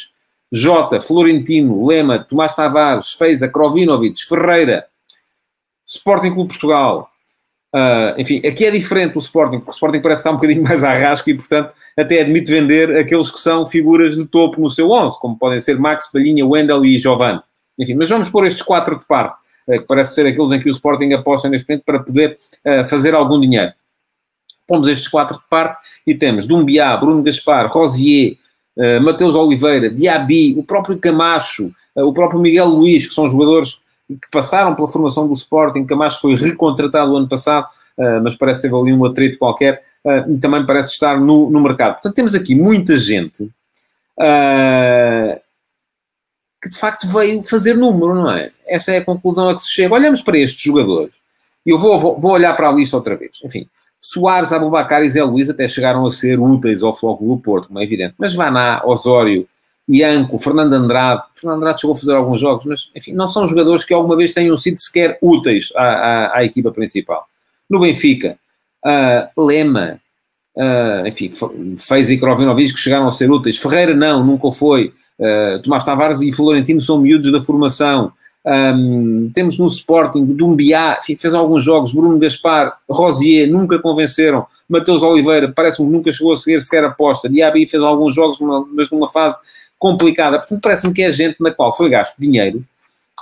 Jota, 0.52 1.00
Florentino, 1.00 1.86
Lema, 1.86 2.18
Tomás 2.18 2.54
Tavares, 2.54 3.12
Feiza, 3.12 3.48
Krovinovic, 3.48 4.24
Ferreira, 4.26 4.86
Sporting 5.86 6.32
Clube 6.32 6.48
Portugal. 6.48 7.10
Uh, 7.74 8.18
enfim, 8.18 8.40
aqui 8.46 8.64
é 8.64 8.70
diferente 8.70 9.16
o 9.16 9.20
Sporting, 9.20 9.58
porque 9.58 9.70
o 9.70 9.74
Sporting 9.74 10.00
parece 10.00 10.20
estar 10.20 10.30
um 10.30 10.36
bocadinho 10.36 10.62
mais 10.62 10.82
à 10.82 10.92
rasca 10.94 11.30
e, 11.30 11.34
portanto, 11.34 11.72
até 11.96 12.20
admite 12.20 12.50
vender 12.50 12.96
aqueles 12.96 13.30
que 13.30 13.38
são 13.38 13.64
figuras 13.66 14.16
de 14.16 14.26
topo 14.26 14.60
no 14.60 14.70
seu 14.70 14.90
11, 14.90 15.20
como 15.20 15.38
podem 15.38 15.60
ser 15.60 15.78
Max, 15.78 16.10
Palhinha, 16.10 16.46
Wendel 16.46 16.84
e 16.84 16.98
Giovanni. 16.98 17.40
Enfim, 17.78 17.94
mas 17.94 18.08
vamos 18.08 18.28
pôr 18.28 18.46
estes 18.46 18.62
quatro 18.62 18.98
de 18.98 19.04
parte. 19.04 19.36
Eh, 19.68 19.78
que 19.78 19.84
parece 19.84 20.14
ser 20.14 20.26
aqueles 20.26 20.52
em 20.52 20.60
que 20.60 20.68
o 20.68 20.70
Sporting 20.70 21.12
aposta 21.12 21.48
neste 21.48 21.68
momento 21.68 21.84
para 21.84 21.98
poder 21.98 22.38
uh, 22.64 22.84
fazer 22.84 23.14
algum 23.14 23.40
dinheiro. 23.40 23.72
Pomos 24.66 24.88
estes 24.88 25.08
quatro 25.08 25.36
de 25.36 25.42
parte 25.48 25.84
e 26.06 26.14
temos 26.14 26.46
Dumbiá, 26.46 26.96
Bruno 26.96 27.22
Gaspar, 27.22 27.68
Rosier, 27.68 28.36
uh, 28.76 29.00
Mateus 29.02 29.34
Oliveira, 29.34 29.90
Diaby, 29.90 30.54
o 30.56 30.62
próprio 30.62 30.96
Camacho, 30.98 31.72
uh, 31.96 32.04
o 32.04 32.12
próprio 32.12 32.40
Miguel 32.40 32.66
Luís, 32.66 33.06
que 33.06 33.14
são 33.14 33.28
jogadores 33.28 33.82
que 34.08 34.30
passaram 34.30 34.74
pela 34.76 34.86
formação 34.86 35.26
do 35.26 35.34
Sporting. 35.34 35.84
Camacho 35.84 36.20
foi 36.20 36.36
recontratado 36.36 37.16
ano 37.16 37.28
passado, 37.28 37.66
mas 38.22 38.36
parece 38.36 38.62
ter 38.62 38.72
ali 38.72 38.92
um 38.92 39.04
atrito 39.04 39.36
qualquer 39.36 39.82
e 40.28 40.38
também 40.38 40.64
parece 40.64 40.92
estar 40.92 41.18
no, 41.18 41.50
no 41.50 41.60
mercado. 41.60 41.94
Portanto, 41.94 42.14
temos 42.14 42.32
aqui 42.32 42.54
muita 42.54 42.96
gente 42.96 43.50
que 46.66 46.72
de 46.72 46.78
facto 46.78 47.06
veio 47.06 47.42
fazer 47.44 47.74
número, 47.74 48.14
não 48.14 48.30
é? 48.30 48.50
Essa 48.66 48.92
é 48.92 48.98
a 48.98 49.04
conclusão 49.04 49.48
a 49.48 49.54
que 49.54 49.62
se 49.62 49.72
chega. 49.72 49.94
Olhamos 49.94 50.20
para 50.20 50.36
estes 50.38 50.60
jogadores, 50.60 51.16
e 51.64 51.70
eu 51.70 51.78
vou, 51.78 52.20
vou, 52.20 52.32
olhar 52.32 52.54
para 52.54 52.68
a 52.68 52.72
lista 52.72 52.96
outra 52.96 53.16
vez. 53.16 53.40
Enfim, 53.44 53.68
Soares, 54.00 54.52
Abubacar 54.52 55.02
e 55.02 55.10
Zé 55.10 55.22
Luís 55.22 55.48
até 55.48 55.68
chegaram 55.68 56.04
a 56.04 56.10
ser 56.10 56.40
úteis 56.40 56.82
ao 56.82 56.92
Futebol 56.92 57.36
do 57.36 57.42
Porto, 57.42 57.68
como 57.68 57.78
é 57.78 57.84
evidente. 57.84 58.14
Mas 58.18 58.34
Vaná, 58.34 58.82
Osório, 58.84 59.48
Ianco, 59.88 60.38
Fernando 60.38 60.74
Andrade, 60.74 61.22
Fernando 61.34 61.58
Andrade 61.58 61.80
chegou 61.80 61.94
a 61.94 61.98
fazer 61.98 62.14
alguns 62.14 62.40
jogos, 62.40 62.64
mas 62.64 62.90
enfim, 62.94 63.12
não 63.12 63.28
são 63.28 63.46
jogadores 63.46 63.84
que 63.84 63.94
alguma 63.94 64.16
vez 64.16 64.32
tenham 64.32 64.56
sido 64.56 64.78
sequer 64.78 65.18
úteis 65.22 65.72
à, 65.76 65.82
à, 65.82 66.38
à 66.38 66.44
equipa 66.44 66.72
principal. 66.72 67.26
No 67.70 67.80
Benfica, 67.80 68.36
uh, 68.84 69.46
Lema, 69.46 70.00
uh, 70.56 71.06
enfim, 71.06 71.30
fez 71.78 72.10
e 72.10 72.18
Krovinovic 72.18 72.74
que 72.74 72.80
chegaram 72.80 73.06
a 73.06 73.12
ser 73.12 73.30
úteis. 73.30 73.58
Ferreira 73.58 73.94
não, 73.94 74.24
nunca 74.24 74.50
foi. 74.50 74.92
Uh, 75.18 75.62
Tomás 75.62 75.84
Tavares 75.84 76.20
e 76.20 76.32
Florentino 76.32 76.80
são 76.80 76.98
miúdos 76.98 77.32
da 77.32 77.40
formação. 77.40 78.12
Um, 78.46 79.28
temos 79.34 79.58
no 79.58 79.66
Sporting, 79.66 80.24
Dumbiá, 80.24 81.00
fez 81.02 81.34
alguns 81.34 81.64
jogos, 81.64 81.92
Bruno 81.92 82.16
Gaspar, 82.16 82.78
Rosier, 82.88 83.50
nunca 83.50 83.76
convenceram, 83.80 84.46
Mateus 84.68 85.02
Oliveira, 85.02 85.52
parece-me 85.52 85.88
que 85.88 85.92
nunca 85.92 86.12
chegou 86.12 86.32
a 86.32 86.36
seguir 86.36 86.60
sequer 86.60 86.84
aposta, 86.84 87.28
Diaby 87.28 87.66
fez 87.66 87.82
alguns 87.82 88.14
jogos, 88.14 88.38
numa, 88.38 88.64
mas 88.72 88.88
numa 88.88 89.08
fase 89.08 89.36
complicada, 89.76 90.38
portanto 90.38 90.60
parece-me 90.60 90.94
que 90.94 91.02
é 91.02 91.10
gente 91.10 91.38
na 91.40 91.50
qual 91.50 91.76
foi 91.76 91.90
gasto 91.90 92.16
dinheiro, 92.20 92.64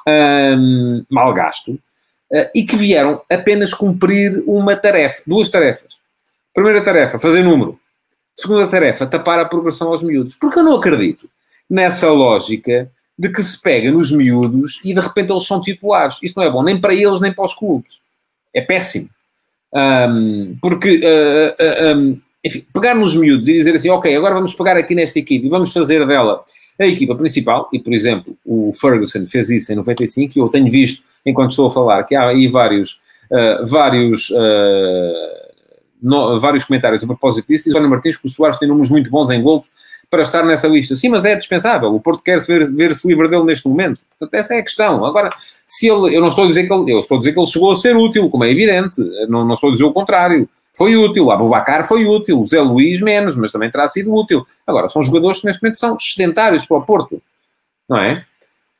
um, 0.06 1.02
mal 1.08 1.32
gasto, 1.32 1.70
uh, 1.70 2.50
e 2.54 2.66
que 2.66 2.76
vieram 2.76 3.22
apenas 3.32 3.72
cumprir 3.72 4.44
uma 4.46 4.76
tarefa, 4.76 5.22
duas 5.26 5.48
tarefas. 5.48 5.96
Primeira 6.52 6.82
tarefa, 6.82 7.18
fazer 7.18 7.42
número. 7.42 7.80
Segunda 8.36 8.66
tarefa, 8.66 9.06
tapar 9.06 9.40
a 9.40 9.46
progressão 9.46 9.88
aos 9.88 10.02
miúdos. 10.02 10.36
Porque 10.38 10.58
eu 10.58 10.62
não 10.62 10.76
acredito 10.76 11.26
nessa 11.68 12.10
lógica 12.10 12.90
de 13.18 13.28
que 13.28 13.42
se 13.42 13.60
pega 13.60 13.90
nos 13.90 14.10
miúdos 14.10 14.80
e 14.84 14.92
de 14.92 15.00
repente 15.00 15.32
eles 15.32 15.46
são 15.46 15.60
titulares. 15.60 16.18
Isso 16.22 16.34
não 16.36 16.44
é 16.44 16.50
bom 16.50 16.62
nem 16.62 16.80
para 16.80 16.94
eles 16.94 17.20
nem 17.20 17.32
para 17.32 17.44
os 17.44 17.54
clubes. 17.54 18.00
É 18.52 18.60
péssimo. 18.60 19.08
Um, 19.72 20.56
porque, 20.60 21.00
uh, 21.00 21.94
uh, 21.94 21.98
um, 21.98 22.20
enfim, 22.44 22.64
pegar 22.72 22.94
nos 22.94 23.14
miúdos 23.14 23.48
e 23.48 23.52
dizer 23.54 23.74
assim, 23.74 23.90
ok, 23.90 24.14
agora 24.14 24.34
vamos 24.34 24.54
pegar 24.54 24.76
aqui 24.76 24.94
nesta 24.94 25.18
equipe 25.18 25.46
e 25.46 25.50
vamos 25.50 25.72
fazer 25.72 26.06
dela 26.06 26.44
a 26.78 26.86
equipa 26.86 27.14
principal, 27.14 27.68
e 27.72 27.78
por 27.78 27.92
exemplo, 27.92 28.36
o 28.44 28.72
Ferguson 28.72 29.24
fez 29.26 29.48
isso 29.48 29.72
em 29.72 29.76
95, 29.76 30.32
e 30.36 30.40
eu 30.40 30.48
tenho 30.48 30.68
visto, 30.68 31.04
enquanto 31.24 31.50
estou 31.50 31.68
a 31.68 31.70
falar, 31.70 32.02
que 32.02 32.16
há 32.16 32.28
aí 32.28 32.48
vários, 32.48 33.00
uh, 33.30 33.64
vários 33.64 34.28
no, 36.02 36.38
vários 36.38 36.64
comentários 36.64 37.02
a 37.02 37.06
propósito 37.06 37.46
disso, 37.46 37.64
diz 37.64 37.72
António 37.72 37.88
Martins 37.88 38.16
que 38.16 38.26
o 38.26 38.28
Soares 38.28 38.58
tem 38.58 38.68
números 38.68 38.90
muito 38.90 39.08
bons 39.08 39.30
em 39.30 39.40
golos 39.40 39.70
para 40.10 40.22
estar 40.22 40.44
nessa 40.44 40.68
lista. 40.68 40.94
Sim, 40.94 41.08
mas 41.08 41.24
é 41.24 41.34
dispensável. 41.34 41.94
O 41.94 42.00
Porto 42.00 42.22
quer 42.22 42.40
ver, 42.40 42.70
ver-se 42.70 43.06
livre 43.06 43.28
dele 43.28 43.44
neste 43.44 43.68
momento. 43.68 44.00
Portanto, 44.18 44.38
essa 44.38 44.54
é 44.54 44.58
a 44.58 44.62
questão. 44.62 45.04
Agora, 45.04 45.30
se 45.66 45.88
ele, 45.88 46.16
eu 46.16 46.20
não 46.20 46.28
estou 46.28 46.44
a 46.44 46.46
dizer 46.46 46.66
que 46.66 46.72
ele, 46.72 46.92
eu 46.92 47.00
estou 47.00 47.16
a 47.16 47.18
dizer 47.18 47.32
que 47.32 47.38
ele 47.38 47.46
chegou 47.46 47.72
a 47.72 47.76
ser 47.76 47.96
útil, 47.96 48.28
como 48.28 48.44
é 48.44 48.50
evidente. 48.50 49.00
Não, 49.28 49.44
não 49.44 49.54
estou 49.54 49.70
a 49.70 49.72
dizer 49.72 49.84
o 49.84 49.92
contrário. 49.92 50.48
Foi 50.76 50.96
útil. 50.96 51.30
Abubacar 51.30 51.86
foi 51.86 52.06
útil. 52.06 52.40
O 52.40 52.44
Zé 52.44 52.60
Luís 52.60 53.00
menos, 53.00 53.36
mas 53.36 53.52
também 53.52 53.70
terá 53.70 53.86
sido 53.88 54.12
útil. 54.12 54.46
Agora, 54.66 54.88
são 54.88 55.02
jogadores 55.02 55.40
que 55.40 55.46
neste 55.46 55.62
momento 55.62 55.78
são 55.78 55.98
sedentários 55.98 56.66
para 56.66 56.76
o 56.76 56.82
Porto. 56.82 57.20
Não 57.88 57.98
é? 57.98 58.24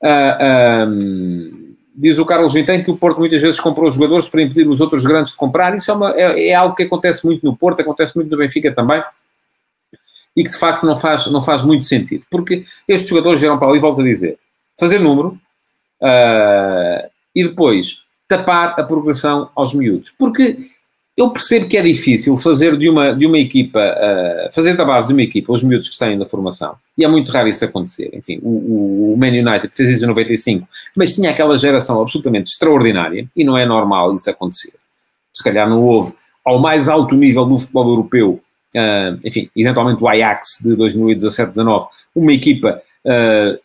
Uh, 0.03 1.75
diz 1.95 2.19
o 2.19 2.27
Carlos 2.27 2.53
Vintém 2.53 2.83
que 2.83 2.91
o 2.91 2.97
Porto 2.97 3.19
muitas 3.19 3.41
vezes 3.41 3.61
comprou 3.61 3.91
jogadores 3.91 4.29
para 4.29 4.43
impedir 4.43 4.69
os 4.69 4.81
outros 4.81 5.05
grandes 5.05 5.33
de 5.33 5.39
comprar. 5.39 5.75
Isso 5.75 5.91
é, 5.91 5.95
uma, 5.95 6.13
é, 6.13 6.49
é 6.49 6.55
algo 6.55 6.75
que 6.75 6.83
acontece 6.83 7.25
muito 7.25 7.45
no 7.45 7.57
Porto, 7.57 7.81
acontece 7.81 8.17
muito 8.17 8.31
no 8.31 8.37
Benfica 8.37 8.73
também 8.73 9.03
e 10.37 10.43
que 10.43 10.51
de 10.51 10.59
facto 10.59 10.85
não 10.85 10.97
faz, 10.97 11.27
não 11.31 11.43
faz 11.43 11.63
muito 11.63 11.85
sentido. 11.85 12.27
Porque 12.31 12.65
estes 12.89 13.09
jogadores 13.09 13.41
geram 13.41 13.59
para 13.59 13.69
ali, 13.69 13.79
volto 13.79 14.01
a 14.01 14.05
dizer, 14.05 14.39
fazer 14.79 14.99
número 14.99 15.39
uh, 16.01 17.09
e 17.35 17.45
depois 17.45 17.99
tapar 18.27 18.75
a 18.79 18.83
progressão 18.83 19.51
aos 19.55 19.75
miúdos. 19.75 20.13
Porque 20.19 20.71
eu 21.17 21.31
percebo 21.31 21.69
que 21.69 21.77
é 21.77 21.83
difícil 21.83 22.37
fazer 22.37 22.77
de 22.77 22.89
uma, 22.89 23.15
de 23.15 23.25
uma 23.25 23.39
equipa, 23.39 23.79
uh, 23.79 24.53
fazer 24.53 24.77
da 24.77 24.85
base 24.85 25.07
de 25.07 25.13
uma 25.13 25.23
equipa 25.23 25.53
os 25.53 25.63
miúdos 25.63 25.89
que 25.89 25.97
saem 25.97 26.19
da 26.19 26.27
formação. 26.27 26.75
E 26.99 27.05
é 27.05 27.09
muito 27.09 27.31
raro 27.31 27.49
isso 27.49 27.65
acontecer. 27.65 28.11
Enfim, 28.13 28.41
o, 28.43 29.13
o 29.13 29.17
Man 29.17 29.29
United 29.29 29.73
fez 29.73 29.91
isso 29.91 30.05
em 30.05 30.09
95, 30.09 30.67
mas 30.97 31.15
tinha 31.15 31.31
aquela 31.31 31.57
geração 31.57 32.01
absolutamente 32.01 32.51
extraordinária 32.51 33.29
e 33.37 33.45
não 33.45 33.57
é 33.57 33.65
normal 33.65 34.15
isso 34.15 34.29
acontecer. 34.29 34.75
Se 35.33 35.43
calhar 35.43 35.69
não 35.69 35.83
houve, 35.83 36.13
ao 36.45 36.59
mais 36.59 36.89
alto 36.89 37.15
nível 37.15 37.45
do 37.45 37.59
futebol 37.59 37.89
europeu, 37.89 38.41
uh, 38.75 39.21
enfim, 39.25 39.51
eventualmente 39.57 40.03
o 40.03 40.09
Ajax 40.09 40.59
de 40.63 40.77
2017-19, 40.77 41.89
uma 42.15 42.33
equipa 42.33 42.83
uh, 43.05 43.59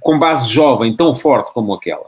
com 0.00 0.18
base 0.18 0.48
jovem 0.50 0.94
tão 0.96 1.14
forte 1.14 1.52
como 1.52 1.74
aquela. 1.74 2.06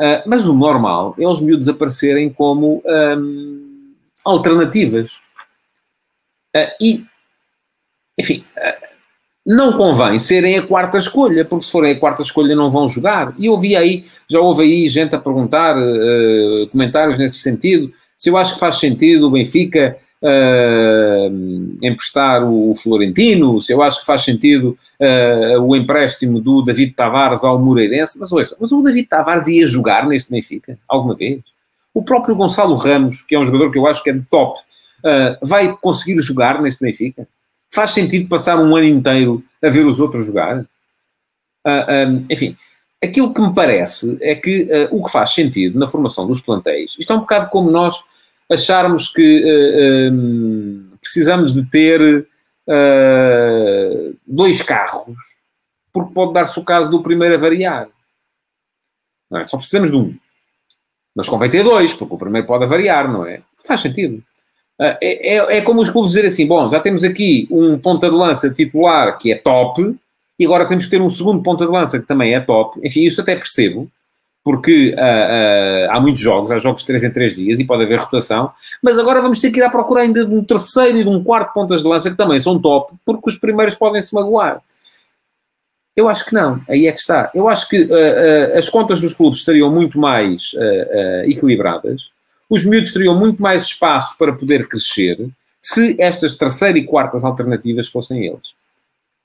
Uh, 0.00 0.22
mas 0.26 0.46
o 0.46 0.54
normal 0.54 1.14
é 1.18 1.26
os 1.26 1.40
miúdos 1.40 1.68
aparecerem 1.68 2.30
como 2.30 2.82
um, 2.84 3.94
alternativas. 4.24 5.20
e, 6.80 7.04
enfim, 8.18 8.44
não 9.44 9.76
convém 9.76 10.18
serem 10.18 10.56
a 10.56 10.66
quarta 10.66 10.98
escolha, 10.98 11.44
porque 11.44 11.66
se 11.66 11.70
forem 11.70 11.92
a 11.92 11.98
quarta 11.98 12.22
escolha 12.22 12.56
não 12.56 12.70
vão 12.70 12.88
jogar. 12.88 13.34
E 13.38 13.46
eu 13.46 13.52
ouvi 13.52 13.76
aí, 13.76 14.06
já 14.28 14.40
houve 14.40 14.62
aí 14.62 14.88
gente 14.88 15.14
a 15.14 15.18
perguntar, 15.18 15.76
comentários 16.70 17.18
nesse 17.18 17.38
sentido, 17.38 17.92
se 18.16 18.30
eu 18.30 18.36
acho 18.36 18.54
que 18.54 18.60
faz 18.60 18.76
sentido 18.76 19.26
o 19.26 19.30
Benfica 19.30 19.98
uh, 20.24 21.76
emprestar 21.82 22.42
o 22.42 22.74
Florentino, 22.74 23.60
se 23.60 23.72
eu 23.72 23.82
acho 23.82 24.00
que 24.00 24.06
faz 24.06 24.22
sentido 24.22 24.76
uh, 24.98 25.60
o 25.60 25.76
empréstimo 25.76 26.40
do 26.40 26.62
David 26.62 26.94
Tavares 26.94 27.44
ao 27.44 27.58
Moreirense, 27.58 28.18
mas 28.18 28.32
ouça, 28.32 28.56
mas 28.58 28.72
o 28.72 28.80
David 28.80 29.06
Tavares 29.06 29.46
ia 29.46 29.66
jogar 29.66 30.08
neste 30.08 30.30
Benfica, 30.30 30.78
alguma 30.88 31.14
vez? 31.14 31.40
O 31.92 32.02
próprio 32.02 32.34
Gonçalo 32.34 32.74
Ramos, 32.76 33.22
que 33.22 33.34
é 33.34 33.38
um 33.38 33.44
jogador 33.44 33.70
que 33.70 33.78
eu 33.78 33.86
acho 33.86 34.02
que 34.02 34.10
é 34.10 34.14
de 34.14 34.22
top, 34.22 34.58
uh, 34.60 35.46
vai 35.46 35.76
conseguir 35.76 36.16
jogar 36.20 36.60
neste 36.60 36.82
Benfica? 36.82 37.28
Faz 37.72 37.90
sentido 37.90 38.28
passar 38.28 38.58
um 38.58 38.74
ano 38.74 38.86
inteiro 38.86 39.44
a 39.62 39.68
ver 39.68 39.84
os 39.84 40.00
outros 40.00 40.26
jogar? 40.26 40.64
Um, 41.66 42.26
enfim, 42.30 42.56
aquilo 43.02 43.32
que 43.32 43.40
me 43.40 43.54
parece 43.54 44.18
é 44.20 44.34
que 44.34 44.62
uh, 44.62 44.96
o 44.96 45.04
que 45.04 45.10
faz 45.10 45.30
sentido 45.30 45.78
na 45.78 45.86
formação 45.86 46.26
dos 46.26 46.40
plantéis, 46.40 46.94
isto 46.98 47.12
é 47.12 47.16
um 47.16 47.20
bocado 47.20 47.48
como 47.48 47.70
nós 47.70 48.02
acharmos 48.54 49.08
que 49.08 50.10
um, 50.12 50.90
precisamos 51.00 51.52
de 51.52 51.64
ter 51.66 52.26
uh, 52.66 54.16
dois 54.26 54.62
carros, 54.62 55.16
porque 55.92 56.14
pode 56.14 56.32
dar-se 56.32 56.58
o 56.58 56.64
caso 56.64 56.90
do 56.90 57.02
primeiro 57.02 57.34
a 57.34 57.38
variar. 57.38 57.88
Não 59.30 59.40
é? 59.40 59.44
Só 59.44 59.56
precisamos 59.56 59.90
de 59.90 59.96
um. 59.96 60.16
Mas 61.14 61.28
convém 61.28 61.50
ter 61.50 61.62
dois, 61.62 61.92
porque 61.92 62.14
o 62.14 62.18
primeiro 62.18 62.46
pode 62.46 62.66
variar, 62.66 63.10
não 63.10 63.26
é? 63.26 63.42
Faz 63.64 63.80
sentido. 63.80 64.16
Uh, 64.80 64.96
é, 65.00 65.36
é, 65.58 65.60
como 65.60 65.80
os 65.80 65.90
clubes 65.90 66.12
dizer 66.12 66.26
assim: 66.26 66.46
bom, 66.46 66.68
já 66.68 66.80
temos 66.80 67.04
aqui 67.04 67.46
um 67.50 67.78
ponta 67.78 68.08
de 68.08 68.16
lança 68.16 68.50
titular 68.50 69.16
que 69.18 69.32
é 69.32 69.36
top, 69.36 69.94
e 70.38 70.44
agora 70.44 70.66
temos 70.66 70.84
que 70.84 70.90
ter 70.90 71.00
um 71.00 71.10
segundo 71.10 71.42
ponta 71.42 71.64
de 71.64 71.70
lança 71.70 72.00
que 72.00 72.06
também 72.06 72.34
é 72.34 72.40
top. 72.40 72.80
Enfim, 72.82 73.02
isso 73.02 73.20
até 73.20 73.36
percebo 73.36 73.90
porque 74.44 74.90
uh, 74.90 74.94
uh, 74.94 75.90
há 75.90 76.00
muitos 76.00 76.20
jogos, 76.20 76.50
há 76.50 76.58
jogos 76.58 76.82
de 76.82 76.86
3 76.88 77.04
em 77.04 77.10
3 77.10 77.36
dias 77.36 77.58
e 77.58 77.64
pode 77.64 77.82
haver 77.82 77.98
rotação, 77.98 78.52
mas 78.82 78.98
agora 78.98 79.22
vamos 79.22 79.40
ter 79.40 79.50
que 79.50 79.58
ir 79.58 79.62
à 79.62 79.70
procura 79.70 80.02
ainda 80.02 80.22
de 80.22 80.32
um 80.32 80.44
terceiro 80.44 80.98
e 80.98 81.04
de 81.04 81.08
um 81.08 81.24
quarto 81.24 81.54
pontas 81.54 81.82
de 81.82 81.88
lança 81.88 82.10
que 82.10 82.16
também 82.16 82.38
são 82.38 82.60
top, 82.60 82.94
porque 83.06 83.30
os 83.30 83.38
primeiros 83.38 83.74
podem 83.74 84.02
se 84.02 84.14
magoar. 84.14 84.60
Eu 85.96 86.08
acho 86.08 86.26
que 86.26 86.34
não, 86.34 86.60
aí 86.68 86.86
é 86.86 86.92
que 86.92 86.98
está. 86.98 87.30
Eu 87.34 87.48
acho 87.48 87.68
que 87.68 87.84
uh, 87.84 88.58
as 88.58 88.68
contas 88.68 89.00
dos 89.00 89.14
clubes 89.14 89.38
estariam 89.38 89.70
muito 89.72 89.98
mais 89.98 90.52
equilibradas, 91.24 92.10
os 92.50 92.64
miúdos 92.64 92.92
teriam 92.92 93.18
muito 93.18 93.40
mais 93.40 93.62
espaço 93.62 94.16
para 94.18 94.34
poder 94.34 94.68
crescer 94.68 95.26
se 95.62 95.96
estas 95.98 96.34
terceira 96.34 96.78
e 96.78 96.84
quartas 96.84 97.24
alternativas 97.24 97.88
fossem 97.88 98.26
eles. 98.26 98.52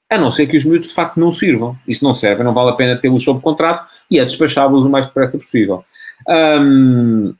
A 0.10 0.18
não 0.18 0.32
ser 0.32 0.48
que 0.48 0.58
os 0.58 0.66
miúdos 0.66 0.88
de 0.88 0.94
facto 0.94 1.20
não 1.20 1.32
sirvam. 1.32 1.78
Se 1.90 2.04
não 2.04 2.14
servem, 2.14 2.44
não 2.44 2.54
vale 2.54 2.72
a 2.72 2.74
pena 2.74 3.00
tê-los 3.00 3.24
sob 3.24 3.42
contrato 3.42 3.94
e 4.10 4.20
é 4.20 4.26
despachá-los 4.26 4.86
o 4.86 4.90
mais 4.90 5.06
depressa 5.06 5.38
possível. 5.38 5.84
Um, 6.28 7.34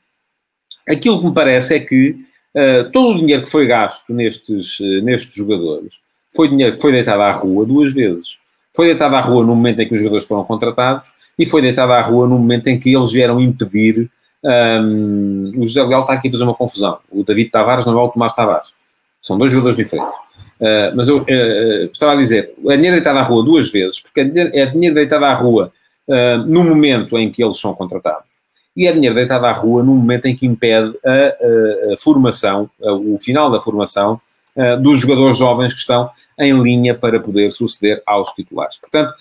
aquilo 0.88 1.20
que 1.20 1.26
me 1.26 1.34
parece 1.34 1.74
é 1.74 1.80
que 1.80 2.16
uh, 2.54 2.90
todo 2.92 3.16
o 3.16 3.20
dinheiro 3.20 3.42
que 3.42 3.50
foi 3.50 3.66
gasto 3.66 4.12
nestes, 4.12 4.78
uh, 4.78 5.02
nestes 5.02 5.34
jogadores 5.34 6.00
foi 6.34 6.48
dinheiro 6.48 6.76
que 6.76 6.82
foi 6.82 6.92
deitado 6.92 7.22
à 7.22 7.32
rua 7.32 7.66
duas 7.66 7.92
vezes. 7.92 8.38
Foi 8.74 8.86
deitado 8.86 9.16
à 9.16 9.20
rua 9.20 9.44
no 9.44 9.54
momento 9.54 9.80
em 9.80 9.88
que 9.88 9.94
os 9.94 10.00
jogadores 10.00 10.26
foram 10.26 10.44
contratados 10.44 11.12
e 11.36 11.44
foi 11.44 11.60
deitado 11.60 11.92
à 11.92 12.00
rua 12.00 12.28
no 12.28 12.38
momento 12.38 12.68
em 12.68 12.78
que 12.78 12.94
eles 12.94 13.10
vieram 13.10 13.40
impedir. 13.40 14.08
Um, 14.42 15.52
o 15.56 15.66
José 15.66 15.82
Leal 15.82 16.02
está 16.02 16.14
aqui 16.14 16.28
a 16.28 16.30
fazer 16.30 16.44
uma 16.44 16.54
confusão. 16.54 16.98
O 17.10 17.24
David 17.24 17.50
Tavares 17.50 17.84
não 17.84 17.98
é 17.98 18.02
o 18.02 18.08
Tomás 18.08 18.32
Tavares. 18.32 18.72
São 19.20 19.36
dois 19.36 19.50
jogadores 19.50 19.76
diferentes. 19.76 20.14
Uh, 20.60 20.94
mas 20.94 21.08
eu 21.08 21.22
uh, 21.22 21.84
estava 21.90 22.12
a 22.12 22.16
dizer, 22.16 22.52
é 22.68 22.76
dinheiro 22.76 22.96
deitado 22.96 23.18
à 23.18 23.22
rua 23.22 23.42
duas 23.42 23.70
vezes, 23.70 23.98
porque 23.98 24.20
é 24.20 24.24
dinheiro, 24.24 24.50
é 24.54 24.90
deitado 24.90 25.24
à 25.24 25.32
rua 25.32 25.72
uh, 26.06 26.36
no 26.46 26.62
momento 26.64 27.16
em 27.16 27.30
que 27.30 27.42
eles 27.42 27.58
são 27.58 27.74
contratados 27.74 28.28
e 28.76 28.86
é 28.86 28.92
dinheiro 28.92 29.14
deitado 29.14 29.46
à 29.46 29.52
rua 29.52 29.82
no 29.82 29.94
momento 29.94 30.26
em 30.26 30.36
que 30.36 30.46
impede 30.46 30.94
a, 31.02 31.10
a, 31.10 31.94
a 31.94 31.96
formação, 31.96 32.68
a, 32.84 32.92
o 32.92 33.16
final 33.16 33.50
da 33.50 33.60
formação 33.60 34.20
dos 34.82 34.98
jogadores 34.98 35.38
jovens 35.38 35.72
que 35.72 35.78
estão 35.78 36.10
em 36.38 36.60
linha 36.60 36.94
para 36.94 37.20
poder 37.20 37.50
suceder 37.52 38.02
aos 38.04 38.30
titulares. 38.32 38.76
Portanto, 38.78 39.14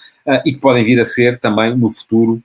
e 0.44 0.52
que 0.52 0.60
podem 0.60 0.84
vir 0.84 1.00
a 1.00 1.06
ser 1.06 1.40
também 1.40 1.76
no 1.78 1.88
futuro 1.90 2.42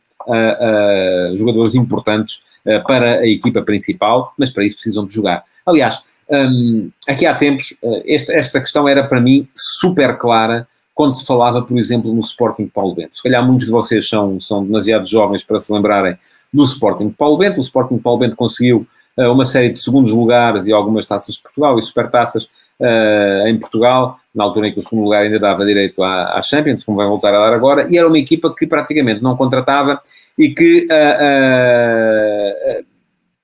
jogadores 1.35 1.75
importantes 1.75 2.43
para 2.87 3.21
a 3.21 3.27
equipa 3.27 3.63
principal, 3.63 4.33
mas 4.39 4.51
para 4.51 4.65
isso 4.65 4.77
precisam 4.77 5.05
de 5.05 5.15
jogar. 5.15 5.45
Aliás, 5.67 6.03
um, 6.31 6.91
aqui 7.09 7.27
há 7.27 7.35
tempos, 7.35 7.77
uh, 7.83 8.03
esta, 8.07 8.33
esta 8.33 8.61
questão 8.61 8.89
era 8.89 9.05
para 9.05 9.21
mim 9.21 9.49
super 9.55 10.17
clara 10.19 10.67
quando 10.95 11.17
se 11.17 11.27
falava, 11.27 11.61
por 11.61 11.77
exemplo, 11.77 12.15
no 12.15 12.21
Sporting 12.21 12.67
Paulo 12.67 12.95
Bento. 12.95 13.17
Se 13.17 13.23
calhar 13.23 13.45
muitos 13.45 13.67
de 13.67 13.73
vocês 13.73 14.09
são, 14.09 14.39
são 14.39 14.65
demasiado 14.65 15.07
jovens 15.07 15.43
para 15.43 15.59
se 15.59 15.73
lembrarem 15.73 16.17
do 16.53 16.63
Sporting 16.63 17.11
Paulo 17.11 17.37
Bento. 17.37 17.59
O 17.59 17.63
Sporting 17.63 17.99
Paulo 17.99 18.21
Bento 18.21 18.37
conseguiu 18.37 18.87
uh, 19.19 19.33
uma 19.33 19.45
série 19.45 19.71
de 19.71 19.79
segundos 19.79 20.13
lugares 20.13 20.67
e 20.67 20.73
algumas 20.73 21.05
taças 21.05 21.35
de 21.35 21.43
Portugal 21.43 21.77
e 21.79 21.83
supertaças 21.83 22.45
uh, 22.79 23.49
em 23.49 23.59
Portugal, 23.59 24.19
na 24.33 24.45
altura 24.45 24.69
em 24.69 24.73
que 24.73 24.79
o 24.79 24.83
segundo 24.83 25.03
lugar 25.03 25.23
ainda 25.23 25.39
dava 25.39 25.67
direito 25.67 26.01
à, 26.03 26.39
à 26.39 26.43
Champions, 26.43 26.85
como 26.85 26.97
vai 26.97 27.09
voltar 27.09 27.35
a 27.35 27.39
dar 27.41 27.53
agora, 27.53 27.89
e 27.91 27.99
era 27.99 28.07
uma 28.07 28.19
equipa 28.19 28.55
que 28.55 28.67
praticamente 28.67 29.21
não 29.21 29.37
contratava 29.37 30.01
e 30.39 30.51
que 30.51 30.87
uh, 30.87 32.85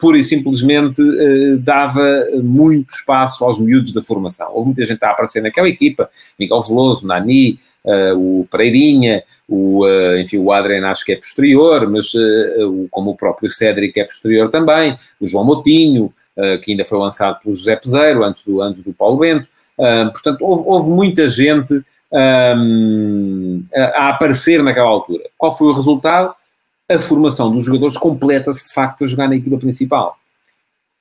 pura 0.01 0.17
e 0.17 0.25
simplesmente 0.25 1.01
uh, 1.03 1.59
dava 1.59 2.27
muito 2.43 2.91
espaço 2.91 3.45
aos 3.45 3.59
miúdos 3.59 3.93
da 3.93 4.01
formação. 4.01 4.51
Houve 4.53 4.67
muita 4.67 4.83
gente 4.83 5.05
a 5.05 5.11
aparecer 5.11 5.43
naquela 5.43 5.69
equipa, 5.69 6.09
Miguel 6.39 6.63
Veloso, 6.63 7.07
Nani, 7.07 7.61
uh, 7.85 8.17
o 8.17 8.49
Pereirinha, 8.51 9.23
o, 9.47 9.85
uh, 9.85 10.19
enfim, 10.19 10.39
o 10.39 10.51
Adrian 10.51 10.87
acho 10.89 11.05
que 11.05 11.13
é 11.13 11.17
posterior, 11.17 11.89
mas 11.89 12.13
o, 12.15 12.89
como 12.91 13.11
o 13.11 13.17
próprio 13.17 13.51
Cédric 13.51 14.01
é 14.01 14.05
posterior 14.05 14.49
também, 14.51 14.97
o 15.21 15.27
João 15.27 15.45
Motinho, 15.45 16.13
que 16.63 16.71
ainda 16.71 16.87
foi 16.87 16.99
lançado 16.99 17.39
pelo 17.41 17.53
José 17.53 17.77
Peseiro, 17.77 18.25
antes 18.25 18.43
do, 18.45 18.63
antes 18.63 18.81
do 18.81 18.95
Paulo 18.95 19.19
Bento. 19.19 19.47
portanto, 20.11 20.41
houve, 20.41 20.65
houve, 20.67 20.89
muita 20.89 21.29
gente 21.29 21.83
um, 22.11 23.63
a, 23.75 23.83
a 23.83 24.09
aparecer 24.11 24.63
naquela 24.63 24.89
altura. 24.89 25.25
Qual 25.37 25.53
foi 25.53 25.69
o 25.69 25.75
resultado? 25.75 26.35
A 26.91 26.99
formação 26.99 27.53
dos 27.53 27.65
jogadores 27.65 27.97
completa-se 27.97 28.67
de 28.67 28.75
facto 28.75 29.05
a 29.05 29.07
jogar 29.07 29.29
na 29.29 29.37
equipa 29.37 29.57
principal. 29.57 30.17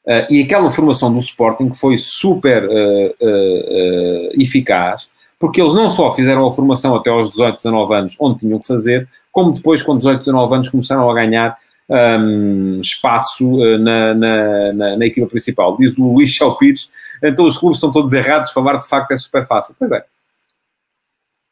Uh, 0.05 0.25
e 0.29 0.43
aquela 0.43 0.69
formação 0.69 1.11
do 1.11 1.19
Sporting 1.19 1.73
foi 1.73 1.97
super 1.97 2.63
uh, 2.65 3.15
uh, 3.21 4.41
eficaz, 4.41 5.09
porque 5.37 5.61
eles 5.61 5.73
não 5.73 5.89
só 5.89 6.09
fizeram 6.11 6.45
a 6.47 6.51
formação 6.51 6.95
até 6.95 7.09
aos 7.09 7.31
18, 7.31 7.55
19 7.55 7.93
anos, 7.93 8.17
onde 8.19 8.39
tinham 8.39 8.59
que 8.59 8.67
fazer, 8.67 9.07
como 9.31 9.53
depois, 9.53 9.81
com 9.81 9.95
18, 9.95 10.19
19 10.19 10.53
anos, 10.53 10.69
começaram 10.69 11.09
a 11.09 11.13
ganhar 11.13 11.57
um, 11.89 12.79
espaço 12.81 13.57
na, 13.79 14.13
na, 14.13 14.73
na, 14.73 14.97
na, 14.97 15.05
equipa 15.05 15.27
principal. 15.27 15.75
Diz 15.77 15.97
o 15.97 16.13
Luís 16.13 16.29
Chalpites, 16.31 16.89
então 17.23 17.45
os 17.45 17.57
clubes 17.57 17.77
estão 17.77 17.91
todos 17.91 18.13
errados, 18.13 18.51
falar 18.51 18.77
de 18.77 18.87
facto 18.87 19.11
é 19.11 19.17
super 19.17 19.45
fácil. 19.47 19.75
Pois 19.77 19.91
é. 19.91 20.03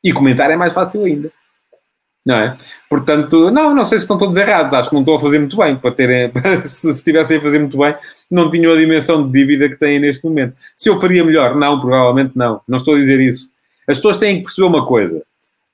E 0.04 0.12
comentar 0.12 0.52
é 0.52 0.56
mais 0.56 0.74
fácil 0.74 1.04
ainda. 1.04 1.32
Não 2.28 2.36
é? 2.36 2.58
Portanto, 2.90 3.50
não, 3.50 3.74
não 3.74 3.86
sei 3.86 4.00
se 4.00 4.04
estão 4.04 4.18
todos 4.18 4.36
errados, 4.36 4.74
acho 4.74 4.90
que 4.90 4.96
não 4.96 5.02
estão 5.02 5.16
a 5.16 5.20
fazer 5.20 5.40
muito 5.40 5.56
bem. 5.56 5.78
Para 5.78 5.92
terem, 5.92 6.30
se 6.62 6.90
estivessem 6.90 7.38
a 7.38 7.42
fazer 7.42 7.58
muito 7.58 7.78
bem, 7.78 7.96
não 8.30 8.52
tinham 8.52 8.74
a 8.74 8.76
dimensão 8.76 9.26
de 9.26 9.32
dívida 9.32 9.70
que 9.70 9.78
têm 9.78 9.98
neste 9.98 10.26
momento. 10.26 10.58
Se 10.76 10.90
eu 10.90 11.00
faria 11.00 11.24
melhor? 11.24 11.56
Não, 11.56 11.80
provavelmente 11.80 12.34
não. 12.36 12.60
Não 12.68 12.78
estou 12.78 12.96
a 12.96 12.98
dizer 13.00 13.22
isso. 13.22 13.50
As 13.88 13.96
pessoas 13.96 14.18
têm 14.18 14.40
que 14.40 14.44
perceber 14.44 14.68
uma 14.68 14.86
coisa. 14.86 15.24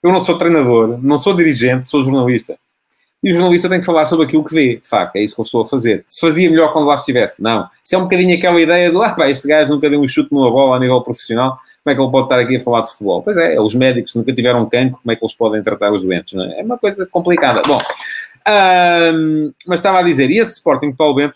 Eu 0.03 0.11
não 0.11 0.21
sou 0.21 0.37
treinador, 0.37 0.99
não 1.01 1.17
sou 1.17 1.35
dirigente, 1.35 1.87
sou 1.87 2.03
jornalista. 2.03 2.55
E 3.23 3.31
o 3.31 3.35
jornalista 3.35 3.69
tem 3.69 3.79
que 3.79 3.85
falar 3.85 4.05
sobre 4.05 4.25
aquilo 4.25 4.43
que 4.43 4.53
vê. 4.53 4.75
De 4.75 4.87
facto, 4.87 5.15
é 5.15 5.21
isso 5.21 5.35
que 5.35 5.41
eu 5.41 5.45
estou 5.45 5.61
a 5.61 5.65
fazer. 5.65 6.03
Se 6.05 6.19
fazia 6.19 6.49
melhor 6.49 6.73
quando 6.73 6.85
lá 6.85 6.95
estivesse? 6.95 7.41
Não. 7.41 7.67
Isso 7.83 7.95
é 7.95 7.97
um 7.97 8.03
bocadinho 8.03 8.37
aquela 8.37 8.61
ideia 8.61 8.91
do, 8.91 9.01
ah 9.01 9.11
pá, 9.11 9.29
este 9.29 9.47
gajo 9.47 9.73
nunca 9.73 9.89
deu 9.89 10.01
um 10.01 10.07
chute 10.07 10.33
numa 10.33 10.51
bola 10.51 10.75
a 10.75 10.79
nível 10.79 11.01
profissional 11.01 11.57
como 11.83 11.91
é 11.91 11.95
que 11.95 12.01
ele 12.01 12.11
pode 12.11 12.25
estar 12.25 12.39
aqui 12.39 12.55
a 12.55 12.59
falar 12.61 12.81
de 12.81 12.91
futebol? 12.91 13.21
Pois 13.21 13.37
é, 13.37 13.59
os 13.59 13.75
médicos 13.75 14.15
nunca 14.15 14.33
tiveram 14.33 14.67
cancro, 14.69 14.99
como 15.01 15.11
é 15.11 15.15
que 15.17 15.23
eles 15.23 15.35
podem 15.35 15.61
tratar 15.61 15.91
os 15.91 16.03
doentes? 16.03 16.33
É? 16.33 16.61
é? 16.61 16.63
uma 16.63 16.77
coisa 16.77 17.05
complicada. 17.05 17.61
Bom, 17.67 17.79
mas 19.67 19.79
estava 19.79 19.99
a 19.99 20.01
dizer, 20.01 20.31
e 20.31 20.37
esse 20.37 20.53
Sporting 20.53 20.91
de 20.91 20.95
Paulo 20.95 21.15
Bento, 21.15 21.35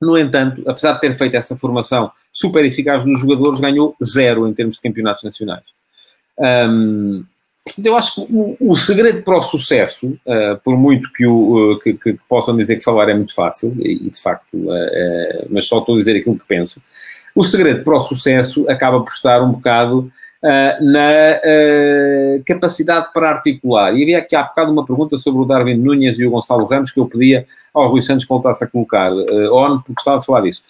no 0.00 0.16
entanto, 0.16 0.62
apesar 0.68 0.92
de 0.92 1.00
ter 1.00 1.12
feito 1.14 1.36
essa 1.36 1.56
formação 1.56 2.12
super 2.32 2.64
eficaz 2.64 3.04
dos 3.04 3.18
jogadores, 3.18 3.58
ganhou 3.58 3.96
zero 4.02 4.46
em 4.46 4.54
termos 4.54 4.76
de 4.76 4.82
campeonatos 4.82 5.24
nacionais. 5.24 5.64
Um, 6.38 7.24
portanto, 7.66 7.86
eu 7.86 7.96
acho 7.96 8.14
que 8.14 8.32
o, 8.32 8.56
o, 8.60 8.76
segredo 8.76 9.22
para 9.22 9.36
o 9.36 9.40
sucesso, 9.40 10.06
uh, 10.06 10.58
por 10.64 10.76
muito 10.76 11.12
que, 11.12 11.26
o, 11.26 11.72
uh, 11.72 11.78
que, 11.80 11.94
que, 11.94 12.16
possam 12.28 12.54
dizer 12.54 12.76
que 12.76 12.84
falar 12.84 13.08
é 13.08 13.14
muito 13.14 13.34
fácil, 13.34 13.74
e, 13.80 14.06
e 14.06 14.10
de 14.10 14.20
facto, 14.20 14.46
uh, 14.54 15.46
mas 15.50 15.66
só 15.66 15.80
estou 15.80 15.96
a 15.96 15.98
dizer 15.98 16.16
aquilo 16.16 16.38
que 16.38 16.46
penso, 16.46 16.80
o 17.34 17.42
segredo 17.42 17.82
para 17.82 17.96
o 17.96 18.00
sucesso 18.00 18.64
acaba 18.68 19.00
por 19.00 19.10
estar 19.10 19.42
um 19.42 19.52
bocado 19.52 20.10
na 20.80 21.40
capacidade 22.46 23.12
para 23.12 23.30
articular. 23.30 23.92
E 23.94 24.02
havia 24.04 24.18
aqui 24.18 24.36
há 24.36 24.44
bocado 24.44 24.70
uma 24.70 24.86
pergunta 24.86 25.18
sobre 25.18 25.42
o 25.42 25.44
Darwin 25.44 25.74
Nunes 25.74 26.18
e 26.20 26.24
o 26.24 26.30
Gonçalo 26.30 26.66
Ramos 26.66 26.92
que 26.92 27.00
eu 27.00 27.06
pedia 27.06 27.44
ao 27.74 27.90
Rui 27.90 28.00
Santos 28.00 28.24
que 28.24 28.28
voltasse 28.28 28.62
a 28.62 28.68
colocar 28.68 29.12
on, 29.12 29.80
porque 29.80 30.00
estava 30.00 30.18
a 30.18 30.20
falar 30.22 30.42
disso. 30.42 30.62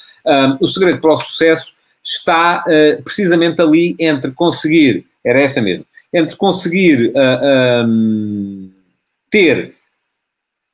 o 0.61 0.66
segredo 0.66 1.00
para 1.00 1.12
o 1.12 1.16
sucesso 1.18 1.74
está 2.02 2.64
precisamente 3.04 3.61
ali 3.61 3.94
entre 4.00 4.30
conseguir, 4.30 5.04
era 5.22 5.42
esta 5.42 5.61
mesmo, 5.61 5.85
entre 6.16 6.35
conseguir 6.37 7.12
um, 7.87 8.70
ter 9.31 9.74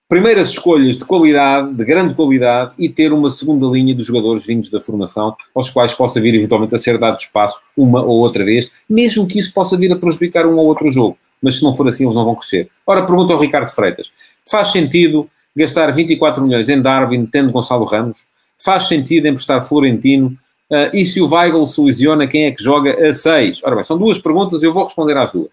primeiras 0.09 0.51
escolhas 0.51 0.97
de 0.97 1.05
qualidade, 1.05 1.75
de 1.75 1.85
grande 1.85 2.15
qualidade, 2.15 2.73
e 2.79 2.89
ter 2.89 3.13
uma 3.13 3.31
segunda 3.31 3.67
linha 3.67 3.95
de 3.95 4.03
jogadores 4.03 4.47
vindos 4.47 4.69
da 4.69 4.81
formação, 4.81 5.35
aos 5.55 5.69
quais 5.71 5.93
possa 5.93 6.21
vir 6.21 6.35
eventualmente 6.35 6.75
a 6.75 6.79
ser 6.79 6.97
dado 6.97 7.19
espaço 7.19 7.61
uma 7.77 8.03
ou 8.03 8.21
outra 8.21 8.45
vez, 8.45 8.71
mesmo 8.89 9.27
que 9.27 9.39
isso 9.39 9.53
possa 9.53 9.77
vir 9.77 9.91
a 9.91 9.97
prejudicar 9.97 10.47
um 10.47 10.57
ou 10.57 10.67
outro 10.67 10.91
jogo. 10.93 11.19
Mas 11.43 11.57
se 11.57 11.65
não 11.65 11.75
for 11.75 11.89
assim, 11.89 12.05
eles 12.05 12.15
não 12.15 12.25
vão 12.25 12.37
crescer. 12.37 12.69
Ora, 12.87 13.05
pergunta 13.05 13.33
ao 13.33 13.41
Ricardo 13.41 13.69
Freitas: 13.69 14.13
faz 14.49 14.69
sentido 14.69 15.29
gastar 15.57 15.91
24 15.93 16.45
milhões 16.45 16.69
em 16.69 16.81
Darwin, 16.81 17.27
tendo 17.27 17.51
Gonçalo 17.51 17.85
Ramos? 17.85 18.19
Faz 18.63 18.87
sentido 18.87 19.27
emprestar 19.27 19.61
Florentino? 19.61 20.39
Uh, 20.73 20.97
e 20.97 21.05
se 21.05 21.21
o 21.21 21.29
Weigl 21.29 21.65
se 21.67 21.79
lesiona, 21.83 22.27
quem 22.27 22.47
é 22.47 22.51
que 22.51 22.63
joga 22.63 23.07
a 23.07 23.13
6? 23.13 23.63
Ora 23.63 23.75
bem, 23.75 23.85
são 23.85 23.99
duas 23.99 24.17
perguntas, 24.17 24.63
eu 24.63 24.73
vou 24.73 24.85
responder 24.85 25.17
às 25.19 25.31
duas 25.31 25.51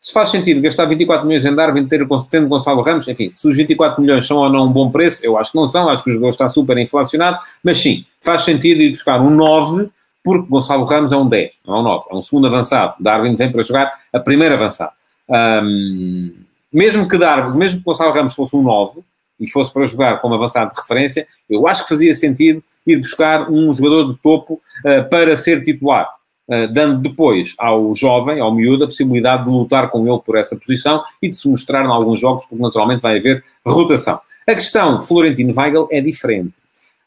se 0.00 0.14
faz 0.14 0.30
sentido 0.30 0.62
gastar 0.62 0.86
24 0.86 1.26
milhões 1.26 1.44
em 1.44 1.54
Darwin 1.54 1.86
ter, 1.86 2.08
tendo 2.30 2.48
Gonçalo 2.48 2.80
Ramos, 2.80 3.06
enfim, 3.06 3.28
se 3.28 3.46
os 3.46 3.54
24 3.54 4.00
milhões 4.00 4.26
são 4.26 4.38
ou 4.38 4.48
não 4.48 4.64
um 4.64 4.72
bom 4.72 4.90
preço, 4.90 5.24
eu 5.24 5.36
acho 5.36 5.52
que 5.52 5.58
não 5.58 5.66
são, 5.66 5.90
acho 5.90 6.02
que 6.02 6.08
o 6.08 6.12
jogador 6.14 6.30
está 6.30 6.48
super 6.48 6.78
inflacionado, 6.78 7.38
mas 7.62 7.78
sim, 7.78 8.06
faz 8.18 8.40
sentido 8.40 8.80
ir 8.80 8.90
buscar 8.90 9.20
um 9.20 9.28
9, 9.28 9.90
porque 10.24 10.48
Gonçalo 10.48 10.84
Ramos 10.86 11.12
é 11.12 11.16
um 11.16 11.28
10, 11.28 11.60
não 11.66 11.76
é 11.76 11.80
um 11.80 11.82
9, 11.82 12.06
é 12.10 12.14
um 12.14 12.22
segundo 12.22 12.46
avançado. 12.46 12.94
Darwin 12.98 13.34
vem 13.34 13.52
para 13.52 13.62
jogar 13.62 13.92
a 14.10 14.18
primeira 14.18 14.54
avançada. 14.54 14.92
Um, 15.28 16.32
mesmo 16.72 17.06
que 17.06 17.18
Darwin, 17.18 17.58
mesmo 17.58 17.80
que 17.80 17.84
Gonçalo 17.84 18.12
Ramos 18.12 18.34
fosse 18.34 18.56
um 18.56 18.62
9 18.62 19.02
e 19.40 19.50
fosse 19.50 19.72
para 19.72 19.86
jogar 19.86 20.20
como 20.20 20.34
avançado 20.34 20.70
de 20.72 20.80
referência, 20.80 21.26
eu 21.48 21.66
acho 21.66 21.82
que 21.82 21.88
fazia 21.88 22.12
sentido 22.14 22.62
ir 22.86 22.96
buscar 22.96 23.50
um 23.50 23.74
jogador 23.74 24.12
de 24.12 24.18
topo 24.20 24.60
uh, 24.84 25.08
para 25.08 25.36
ser 25.36 25.62
titular. 25.62 26.08
Eh, 26.52 26.66
dando 26.66 27.00
depois 27.00 27.54
ao 27.56 27.94
jovem, 27.94 28.40
ao 28.40 28.52
miúdo, 28.52 28.82
a 28.82 28.86
possibilidade 28.88 29.44
de 29.44 29.50
lutar 29.50 29.88
com 29.88 30.04
ele 30.04 30.18
por 30.18 30.36
essa 30.36 30.56
posição 30.56 31.00
e 31.22 31.28
de 31.28 31.36
se 31.36 31.48
mostrar 31.48 31.84
em 31.84 31.88
alguns 31.88 32.18
jogos, 32.18 32.44
porque 32.44 32.60
naturalmente 32.60 33.02
vai 33.02 33.18
haver 33.18 33.44
rotação. 33.64 34.20
A 34.44 34.54
questão 34.54 35.00
Florentino 35.00 35.54
Weigl 35.56 35.86
é 35.92 36.00
diferente. 36.00 36.58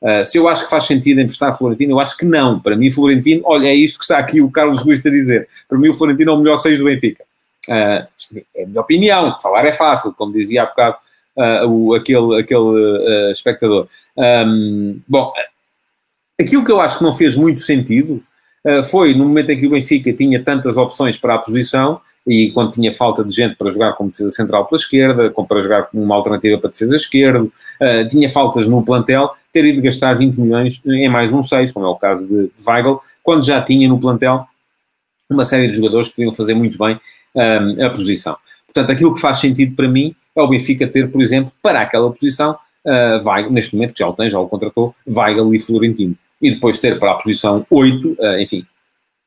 Uh, 0.01 0.23
se 0.23 0.37
eu 0.37 0.47
acho 0.47 0.63
que 0.63 0.69
faz 0.69 0.85
sentido 0.85 1.19
emprestar 1.19 1.57
Florentino, 1.57 1.91
eu 1.91 1.99
acho 1.99 2.17
que 2.17 2.25
não. 2.25 2.57
Para 2.57 2.77
mim, 2.77 2.89
Florentino, 2.89 3.41
olha, 3.43 3.67
é 3.67 3.75
isto 3.75 3.99
que 3.99 4.05
está 4.05 4.17
aqui 4.17 4.39
o 4.39 4.49
Carlos 4.49 4.85
Luís 4.85 5.05
a 5.05 5.09
dizer. 5.09 5.49
Para 5.67 5.77
mim, 5.77 5.89
o 5.89 5.93
Florentino 5.93 6.31
é 6.31 6.33
o 6.33 6.37
melhor 6.37 6.55
seis 6.55 6.79
do 6.79 6.85
Benfica. 6.85 7.25
Uh, 7.67 8.07
é 8.55 8.63
a 8.63 8.67
minha 8.67 8.79
opinião. 8.79 9.37
Falar 9.41 9.65
é 9.65 9.73
fácil, 9.73 10.13
como 10.13 10.31
dizia 10.31 10.63
há 10.63 10.65
bocado 10.67 10.95
uh, 11.37 11.67
o, 11.67 11.93
aquele, 11.93 12.39
aquele 12.39 13.31
espectador. 13.31 13.87
Um, 14.17 14.99
bom, 15.07 15.31
aquilo 16.39 16.63
que 16.63 16.71
eu 16.71 16.81
acho 16.81 16.97
que 16.97 17.03
não 17.03 17.13
fez 17.13 17.35
muito 17.35 17.61
sentido 17.61 18.23
eh, 18.65 18.81
foi 18.81 19.13
no 19.13 19.25
momento 19.25 19.49
em 19.49 19.59
que 19.59 19.67
o 19.67 19.69
Benfica 19.69 20.13
tinha 20.13 20.41
tantas 20.41 20.77
opções 20.77 21.17
para 21.17 21.35
a 21.35 21.39
posição 21.39 21.99
e 22.25 22.51
quando 22.51 22.71
tinha 22.71 22.93
falta 22.93 23.23
de 23.23 23.33
gente 23.33 23.55
para 23.55 23.69
jogar 23.69 23.93
como 23.93 24.09
defesa 24.09 24.29
central 24.29 24.65
pela 24.65 24.79
esquerda, 24.79 25.29
como 25.29 25.45
para 25.45 25.59
jogar 25.59 25.83
como 25.83 26.01
uma 26.01 26.15
alternativa 26.15 26.57
para 26.57 26.69
defesa 26.69 26.95
esquerda, 26.95 27.43
uh, 27.43 28.07
tinha 28.09 28.29
faltas 28.29 28.65
no 28.65 28.81
plantel, 28.83 29.31
ter 29.51 29.65
ido 29.65 29.81
gastar 29.81 30.13
20 30.13 30.39
milhões 30.39 30.81
em 30.85 31.09
mais 31.09 31.33
um 31.33 31.43
6, 31.43 31.71
como 31.73 31.85
é 31.85 31.89
o 31.89 31.95
caso 31.95 32.27
de, 32.27 32.49
Weigl, 32.65 33.01
quando 33.21 33.45
já 33.45 33.61
tinha 33.61 33.87
no 33.89 33.99
plantel 33.99 34.45
uma 35.29 35.43
série 35.43 35.67
de 35.67 35.75
jogadores 35.75 36.07
que 36.07 36.15
podiam 36.15 36.31
fazer 36.31 36.53
muito 36.53 36.77
bem 36.77 36.99
um, 37.35 37.85
a 37.85 37.89
posição. 37.89 38.37
Portanto, 38.65 38.91
aquilo 38.91 39.13
que 39.13 39.19
faz 39.19 39.39
sentido 39.39 39.75
para 39.75 39.87
mim 39.87 40.15
é 40.35 40.41
o 40.41 40.47
Benfica 40.47 40.87
ter, 40.87 41.11
por 41.11 41.21
exemplo, 41.21 41.51
para 41.61 41.81
aquela 41.81 42.11
posição, 42.11 42.57
uh, 42.85 43.49
neste 43.51 43.75
momento 43.75 43.93
que 43.93 43.99
já 43.99 44.07
o 44.07 44.13
tem, 44.13 44.29
já 44.29 44.39
o 44.39 44.47
contratou, 44.47 44.95
Weigl 45.07 45.53
e 45.53 45.59
Florentino 45.59 46.15
e 46.41 46.51
depois 46.51 46.77
ter 46.79 46.99
para 46.99 47.11
a 47.11 47.15
posição 47.15 47.65
8, 47.69 48.07
uh, 48.07 48.39
enfim, 48.39 48.65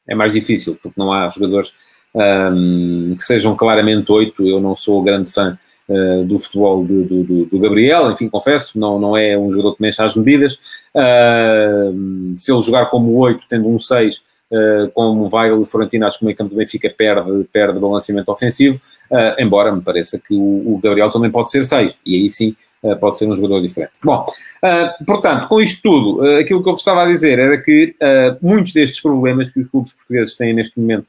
é 0.06 0.14
mais 0.14 0.34
difícil, 0.34 0.78
porque 0.80 0.98
não 0.98 1.12
há 1.12 1.28
jogadores 1.28 1.74
um, 2.16 3.14
que 3.16 3.22
sejam 3.22 3.56
claramente 3.56 4.10
8. 4.10 4.46
Eu 4.46 4.60
não 4.60 4.74
sou 4.74 5.02
grande 5.02 5.30
fã 5.30 5.58
uh, 5.88 6.24
do 6.24 6.38
futebol 6.38 6.84
de, 6.84 7.04
do, 7.04 7.24
do, 7.24 7.44
do, 7.46 7.58
Gabriel, 7.58 8.10
enfim, 8.10 8.28
confesso, 8.28 8.78
não, 8.78 8.98
não 8.98 9.16
é 9.16 9.36
um 9.36 9.50
jogador 9.50 9.76
que 9.76 9.82
mexa 9.82 10.04
as 10.04 10.14
medidas. 10.14 10.54
Uh, 10.94 12.36
se 12.36 12.52
ele 12.52 12.60
jogar 12.60 12.86
como 12.86 13.14
8, 13.16 13.46
tendo 13.48 13.68
um 13.68 13.78
6, 13.78 14.24
Uh, 14.48 14.88
como 14.92 15.28
Weigl 15.28 15.60
e 15.60 15.66
Florentino, 15.66 16.06
acho 16.06 16.20
que 16.20 16.24
o 16.24 16.26
meio 16.26 16.38
campo 16.38 16.50
do 16.50 16.56
Benfica 16.56 16.88
perde, 16.88 17.42
perde 17.52 17.80
balanceamento 17.80 18.30
ofensivo, 18.30 18.80
uh, 19.10 19.40
embora 19.40 19.74
me 19.74 19.82
pareça 19.82 20.18
que 20.18 20.34
o, 20.34 20.74
o, 20.74 20.80
Gabriel 20.82 21.10
também 21.10 21.30
pode 21.30 21.50
ser 21.50 21.64
6, 21.64 21.96
e 22.04 22.14
aí 22.16 22.28
sim 22.28 22.56
eh, 22.82 22.94
pode 22.94 23.18
ser 23.18 23.26
um 23.26 23.34
jogador 23.34 23.60
diferente. 23.62 23.92
Bom, 24.04 24.24
uh, 24.24 25.04
portanto, 25.04 25.48
com 25.48 25.60
isto 25.60 25.82
tudo, 25.82 26.22
uh, 26.22 26.38
aquilo 26.38 26.62
que 26.62 26.68
eu 26.68 26.72
vos 26.72 26.80
estava 26.80 27.02
a 27.02 27.06
dizer 27.06 27.38
era 27.38 27.60
que 27.60 27.94
muitos 28.42 28.72
destes 28.72 29.00
problemas 29.00 29.50
que 29.50 29.60
os 29.60 29.68
clubes 29.68 29.92
portugueses 29.92 30.36
têm 30.36 30.54
neste 30.54 30.78
momento 30.78 31.06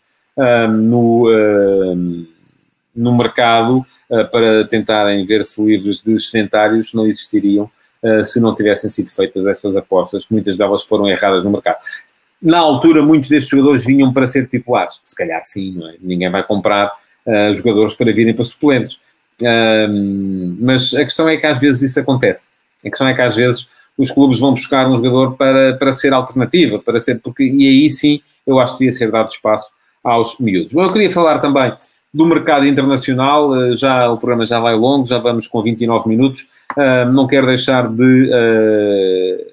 no, 0.69 1.25
no 2.95 3.17
mercado 3.17 3.83
para 4.31 4.67
tentarem 4.67 5.25
ver-se 5.25 5.59
livres 5.59 6.03
de 6.03 6.19
sedentários 6.19 6.93
não 6.93 7.07
existiriam 7.07 7.67
se 8.23 8.39
não 8.39 8.53
tivessem 8.53 8.87
sido 8.87 9.09
feitas 9.09 9.43
essas 9.47 9.75
apostas, 9.75 10.25
que 10.25 10.33
muitas 10.33 10.55
delas 10.55 10.83
foram 10.83 11.07
erradas 11.07 11.43
no 11.43 11.49
mercado. 11.49 11.77
Na 12.41 12.59
altura, 12.59 13.01
muitos 13.01 13.29
destes 13.29 13.49
jogadores 13.49 13.85
vinham 13.85 14.13
para 14.13 14.27
ser 14.27 14.45
titulares. 14.45 14.99
Se 15.03 15.15
calhar 15.15 15.43
sim, 15.43 15.73
não 15.75 15.89
é? 15.89 15.95
Ninguém 15.99 16.29
vai 16.29 16.43
comprar 16.45 16.91
jogadores 17.55 17.93
para 17.93 18.13
virem 18.13 18.33
para 18.33 18.43
suplentes. 18.43 18.99
Mas 20.59 20.93
a 20.93 21.03
questão 21.03 21.27
é 21.27 21.37
que 21.37 21.45
às 21.45 21.59
vezes 21.59 21.91
isso 21.91 21.99
acontece. 21.99 22.47
A 22.85 22.89
questão 22.89 23.07
é 23.07 23.13
que 23.13 23.21
às 23.21 23.35
vezes 23.35 23.67
os 23.97 24.11
clubes 24.11 24.39
vão 24.39 24.53
buscar 24.53 24.87
um 24.87 24.95
jogador 24.95 25.35
para, 25.35 25.75
para 25.75 25.91
ser 25.91 26.13
alternativa, 26.13 26.79
para 26.79 26.99
ser, 26.99 27.19
porque, 27.19 27.43
e 27.43 27.67
aí 27.67 27.89
sim 27.89 28.21
eu 28.45 28.59
acho 28.59 28.73
que 28.73 28.79
devia 28.79 28.91
ser 28.91 29.11
dado 29.11 29.29
espaço 29.29 29.71
aos 30.03 30.39
miúdos. 30.39 30.71
Bom, 30.71 30.83
eu 30.83 30.93
queria 30.93 31.09
falar 31.09 31.39
também 31.39 31.73
do 32.13 32.25
mercado 32.25 32.65
internacional, 32.65 33.53
eh, 33.55 33.75
já 33.75 34.09
o 34.09 34.17
programa 34.17 34.45
já 34.45 34.59
vai 34.59 34.75
longo, 34.75 35.05
já 35.05 35.17
vamos 35.17 35.47
com 35.47 35.61
29 35.61 36.07
minutos, 36.07 36.47
uh, 36.77 37.11
não 37.11 37.27
quero 37.27 37.45
deixar 37.45 37.89
de 37.89 38.29
uh, 38.31 39.45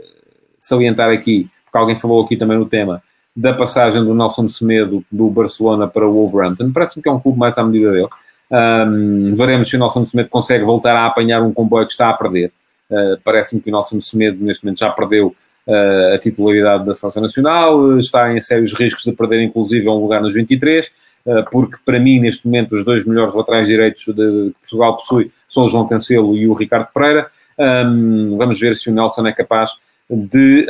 salientar 0.58 1.10
aqui, 1.10 1.48
porque 1.64 1.76
alguém 1.76 1.96
falou 1.96 2.24
aqui 2.24 2.36
também 2.36 2.56
no 2.56 2.66
tema, 2.66 3.02
da 3.36 3.52
passagem 3.52 4.04
do 4.04 4.14
Nelson 4.14 4.48
Semedo 4.48 5.04
do 5.10 5.28
Barcelona 5.28 5.88
para 5.88 6.06
o 6.06 6.12
Wolverhampton, 6.12 6.72
parece-me 6.72 7.02
que 7.02 7.08
é 7.08 7.12
um 7.12 7.18
clube 7.18 7.38
mais 7.38 7.58
à 7.58 7.64
medida 7.64 7.90
dele, 7.90 8.08
um, 8.50 9.34
veremos 9.34 9.68
se 9.68 9.76
o 9.76 9.78
Nelson 9.78 10.04
Semedo 10.04 10.28
consegue 10.28 10.64
voltar 10.64 10.94
a 10.94 11.06
apanhar 11.06 11.42
um 11.42 11.52
comboio 11.52 11.86
que 11.86 11.92
está 11.92 12.10
a 12.10 12.12
perder. 12.12 12.52
Uh, 12.90 13.18
Parece-me 13.24 13.60
que 13.60 13.70
o 13.70 13.72
Nelson 13.72 14.00
Semedo 14.00 14.44
neste 14.44 14.64
momento 14.64 14.78
já 14.78 14.90
perdeu 14.90 15.34
uh, 15.66 16.14
a 16.14 16.18
titularidade 16.18 16.84
da 16.84 16.94
Seleção 16.94 17.22
Nacional, 17.22 17.98
está 17.98 18.32
em 18.32 18.40
sérios 18.40 18.74
riscos 18.74 19.02
de 19.02 19.12
perder 19.12 19.42
inclusive 19.42 19.88
um 19.88 19.98
lugar 19.98 20.20
nos 20.20 20.34
23, 20.34 20.86
uh, 21.26 21.44
porque 21.50 21.76
para 21.84 21.98
mim 21.98 22.20
neste 22.20 22.46
momento 22.46 22.74
os 22.74 22.84
dois 22.84 23.04
melhores 23.04 23.34
laterais 23.34 23.66
direitos 23.66 24.04
de, 24.04 24.12
que 24.12 24.54
Portugal 24.60 24.96
possui 24.96 25.32
são 25.48 25.64
o 25.64 25.68
João 25.68 25.88
Cancelo 25.88 26.36
e 26.36 26.46
o 26.46 26.52
Ricardo 26.52 26.88
Pereira. 26.94 27.28
Um, 27.58 28.36
vamos 28.36 28.60
ver 28.60 28.76
se 28.76 28.90
o 28.90 28.94
Nelson 28.94 29.26
é 29.26 29.32
capaz 29.32 29.72
de 30.10 30.66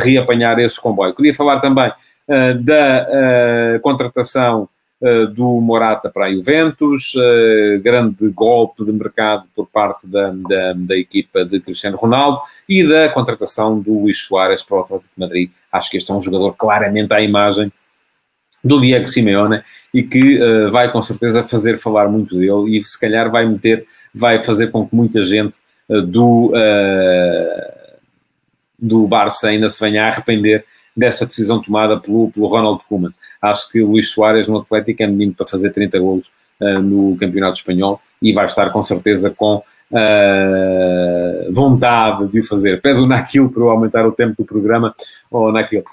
reapanhar 0.00 0.58
esse 0.60 0.80
comboio. 0.80 1.14
Queria 1.14 1.34
falar 1.34 1.60
também 1.60 1.92
uh, 2.28 2.62
da 2.62 3.06
uh, 3.76 3.80
contratação 3.80 4.68
do 5.36 5.60
Morata 5.60 6.10
para 6.10 6.26
a 6.26 6.32
Juventus, 6.32 7.12
grande 7.84 8.28
golpe 8.30 8.84
de 8.84 8.90
mercado 8.90 9.44
por 9.54 9.68
parte 9.68 10.08
da, 10.08 10.32
da, 10.32 10.72
da, 10.72 10.96
equipa 10.96 11.44
de 11.44 11.60
Cristiano 11.60 11.96
Ronaldo 11.96 12.40
e 12.68 12.82
da 12.82 13.08
contratação 13.08 13.78
do 13.78 14.00
Luís 14.00 14.18
Soares 14.18 14.60
para 14.60 14.76
o 14.76 14.80
Atlético 14.80 15.14
de 15.16 15.20
Madrid. 15.20 15.50
Acho 15.70 15.88
que 15.88 15.98
este 15.98 16.10
é 16.10 16.14
um 16.16 16.20
jogador 16.20 16.52
claramente 16.54 17.14
à 17.14 17.20
imagem 17.20 17.72
do 18.62 18.80
Diego 18.80 19.06
Simeone 19.06 19.62
e 19.92 20.02
que 20.02 20.40
uh, 20.40 20.70
vai 20.70 20.90
com 20.90 21.00
certeza 21.00 21.44
fazer 21.44 21.78
falar 21.78 22.08
muito 22.08 22.36
dele 22.36 22.78
e 22.78 22.84
se 22.84 22.98
calhar 22.98 23.30
vai 23.30 23.46
meter, 23.46 23.86
vai 24.14 24.42
fazer 24.42 24.68
com 24.68 24.86
que 24.86 24.94
muita 24.94 25.22
gente 25.22 25.58
uh, 25.88 26.02
do, 26.02 26.52
uh, 26.52 27.98
do 28.78 29.06
Barça 29.06 29.48
ainda 29.48 29.70
se 29.70 29.80
venha 29.80 30.04
a 30.04 30.08
arrepender 30.08 30.64
desta 30.98 31.24
decisão 31.24 31.62
tomada 31.62 31.98
pelo, 31.98 32.30
pelo 32.30 32.46
Ronald 32.46 32.82
Koeman. 32.88 33.12
Acho 33.40 33.70
que 33.70 33.80
o 33.80 33.92
Luís 33.92 34.10
Soares 34.10 34.48
no 34.48 34.58
Atlético 34.58 35.02
é 35.02 35.06
menino 35.06 35.32
para 35.32 35.46
fazer 35.46 35.70
30 35.70 35.98
golos 35.98 36.32
no 36.82 37.16
Campeonato 37.16 37.56
Espanhol 37.56 38.00
e 38.20 38.32
vai 38.32 38.44
estar 38.44 38.70
com 38.70 38.82
certeza 38.82 39.30
com 39.30 39.62
vontade 41.52 42.26
de 42.26 42.40
o 42.40 42.42
fazer. 42.42 42.80
Pede 42.80 43.06
naquilo 43.06 43.48
para 43.48 43.62
eu 43.62 43.70
aumentar 43.70 44.04
o 44.04 44.12
tempo 44.12 44.34
do 44.36 44.44
programa 44.44 44.92
ou 45.30 45.52
naquilo 45.52 45.84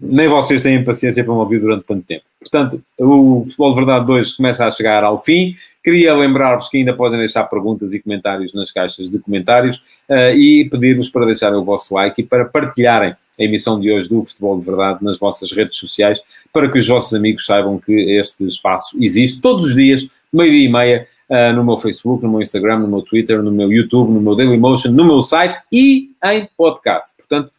nem 0.00 0.28
vocês 0.28 0.60
têm 0.60 0.82
paciência 0.84 1.24
para 1.24 1.32
me 1.32 1.40
ouvir 1.40 1.60
durante 1.60 1.84
tanto 1.84 2.06
tempo. 2.06 2.22
Portanto, 2.38 2.80
o 2.98 3.42
Futebol 3.44 3.70
de 3.70 3.76
Verdade 3.76 4.06
2 4.06 4.32
começa 4.34 4.64
a 4.64 4.70
chegar 4.70 5.02
ao 5.02 5.18
fim. 5.18 5.54
Queria 5.82 6.14
lembrar-vos 6.14 6.68
que 6.68 6.78
ainda 6.78 6.94
podem 6.94 7.18
deixar 7.18 7.44
perguntas 7.44 7.92
e 7.92 8.00
comentários 8.00 8.54
nas 8.54 8.70
caixas 8.70 9.10
de 9.10 9.18
comentários 9.18 9.78
uh, 10.08 10.30
e 10.32 10.68
pedir-vos 10.70 11.08
para 11.08 11.26
deixarem 11.26 11.58
o 11.58 11.64
vosso 11.64 11.94
like 11.94 12.20
e 12.20 12.24
para 12.24 12.44
partilharem 12.44 13.14
a 13.38 13.44
emissão 13.44 13.78
de 13.78 13.90
hoje 13.90 14.08
do 14.08 14.22
Futebol 14.22 14.58
de 14.58 14.64
Verdade 14.64 15.02
nas 15.02 15.18
vossas 15.18 15.52
redes 15.52 15.76
sociais 15.76 16.22
para 16.52 16.70
que 16.70 16.78
os 16.78 16.88
vossos 16.88 17.14
amigos 17.14 17.44
saibam 17.44 17.78
que 17.78 17.92
este 17.92 18.46
espaço 18.46 18.96
existe 19.00 19.40
todos 19.40 19.66
os 19.66 19.74
dias, 19.74 20.08
meio-dia 20.32 20.64
e 20.64 20.72
meia, 20.72 21.08
uh, 21.30 21.52
no 21.54 21.64
meu 21.64 21.76
Facebook, 21.76 22.22
no 22.22 22.30
meu 22.30 22.40
Instagram, 22.40 22.80
no 22.80 22.88
meu 22.88 23.02
Twitter, 23.02 23.42
no 23.42 23.50
meu 23.50 23.70
YouTube, 23.72 24.10
no 24.10 24.20
meu 24.20 24.34
Dailymotion, 24.34 24.92
no 24.92 25.04
meu 25.04 25.22
site 25.22 25.58
e 25.72 26.10
em 26.24 26.48
podcast. 26.56 27.14
Portanto, 27.16 27.52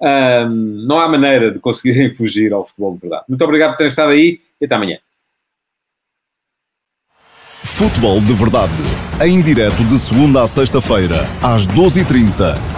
um, 0.00 0.84
não 0.86 1.00
há 1.00 1.08
maneira 1.08 1.50
de 1.50 1.58
conseguirem 1.58 2.10
fugir 2.14 2.52
ao 2.52 2.64
futebol 2.64 2.94
de 2.94 3.00
verdade. 3.00 3.24
Muito 3.28 3.44
obrigado 3.44 3.70
por 3.70 3.78
terem 3.78 3.88
estado 3.88 4.10
aí 4.10 4.40
e 4.60 4.64
até 4.64 4.74
amanhã. 4.74 4.98
Futebol 7.62 8.20
de 8.20 8.32
Verdade, 8.32 8.72
em 9.22 9.42
direto 9.42 9.84
de 9.84 9.98
segunda 9.98 10.42
a 10.42 10.46
sexta-feira, 10.46 11.26
às 11.42 11.66
12h30 11.66 12.75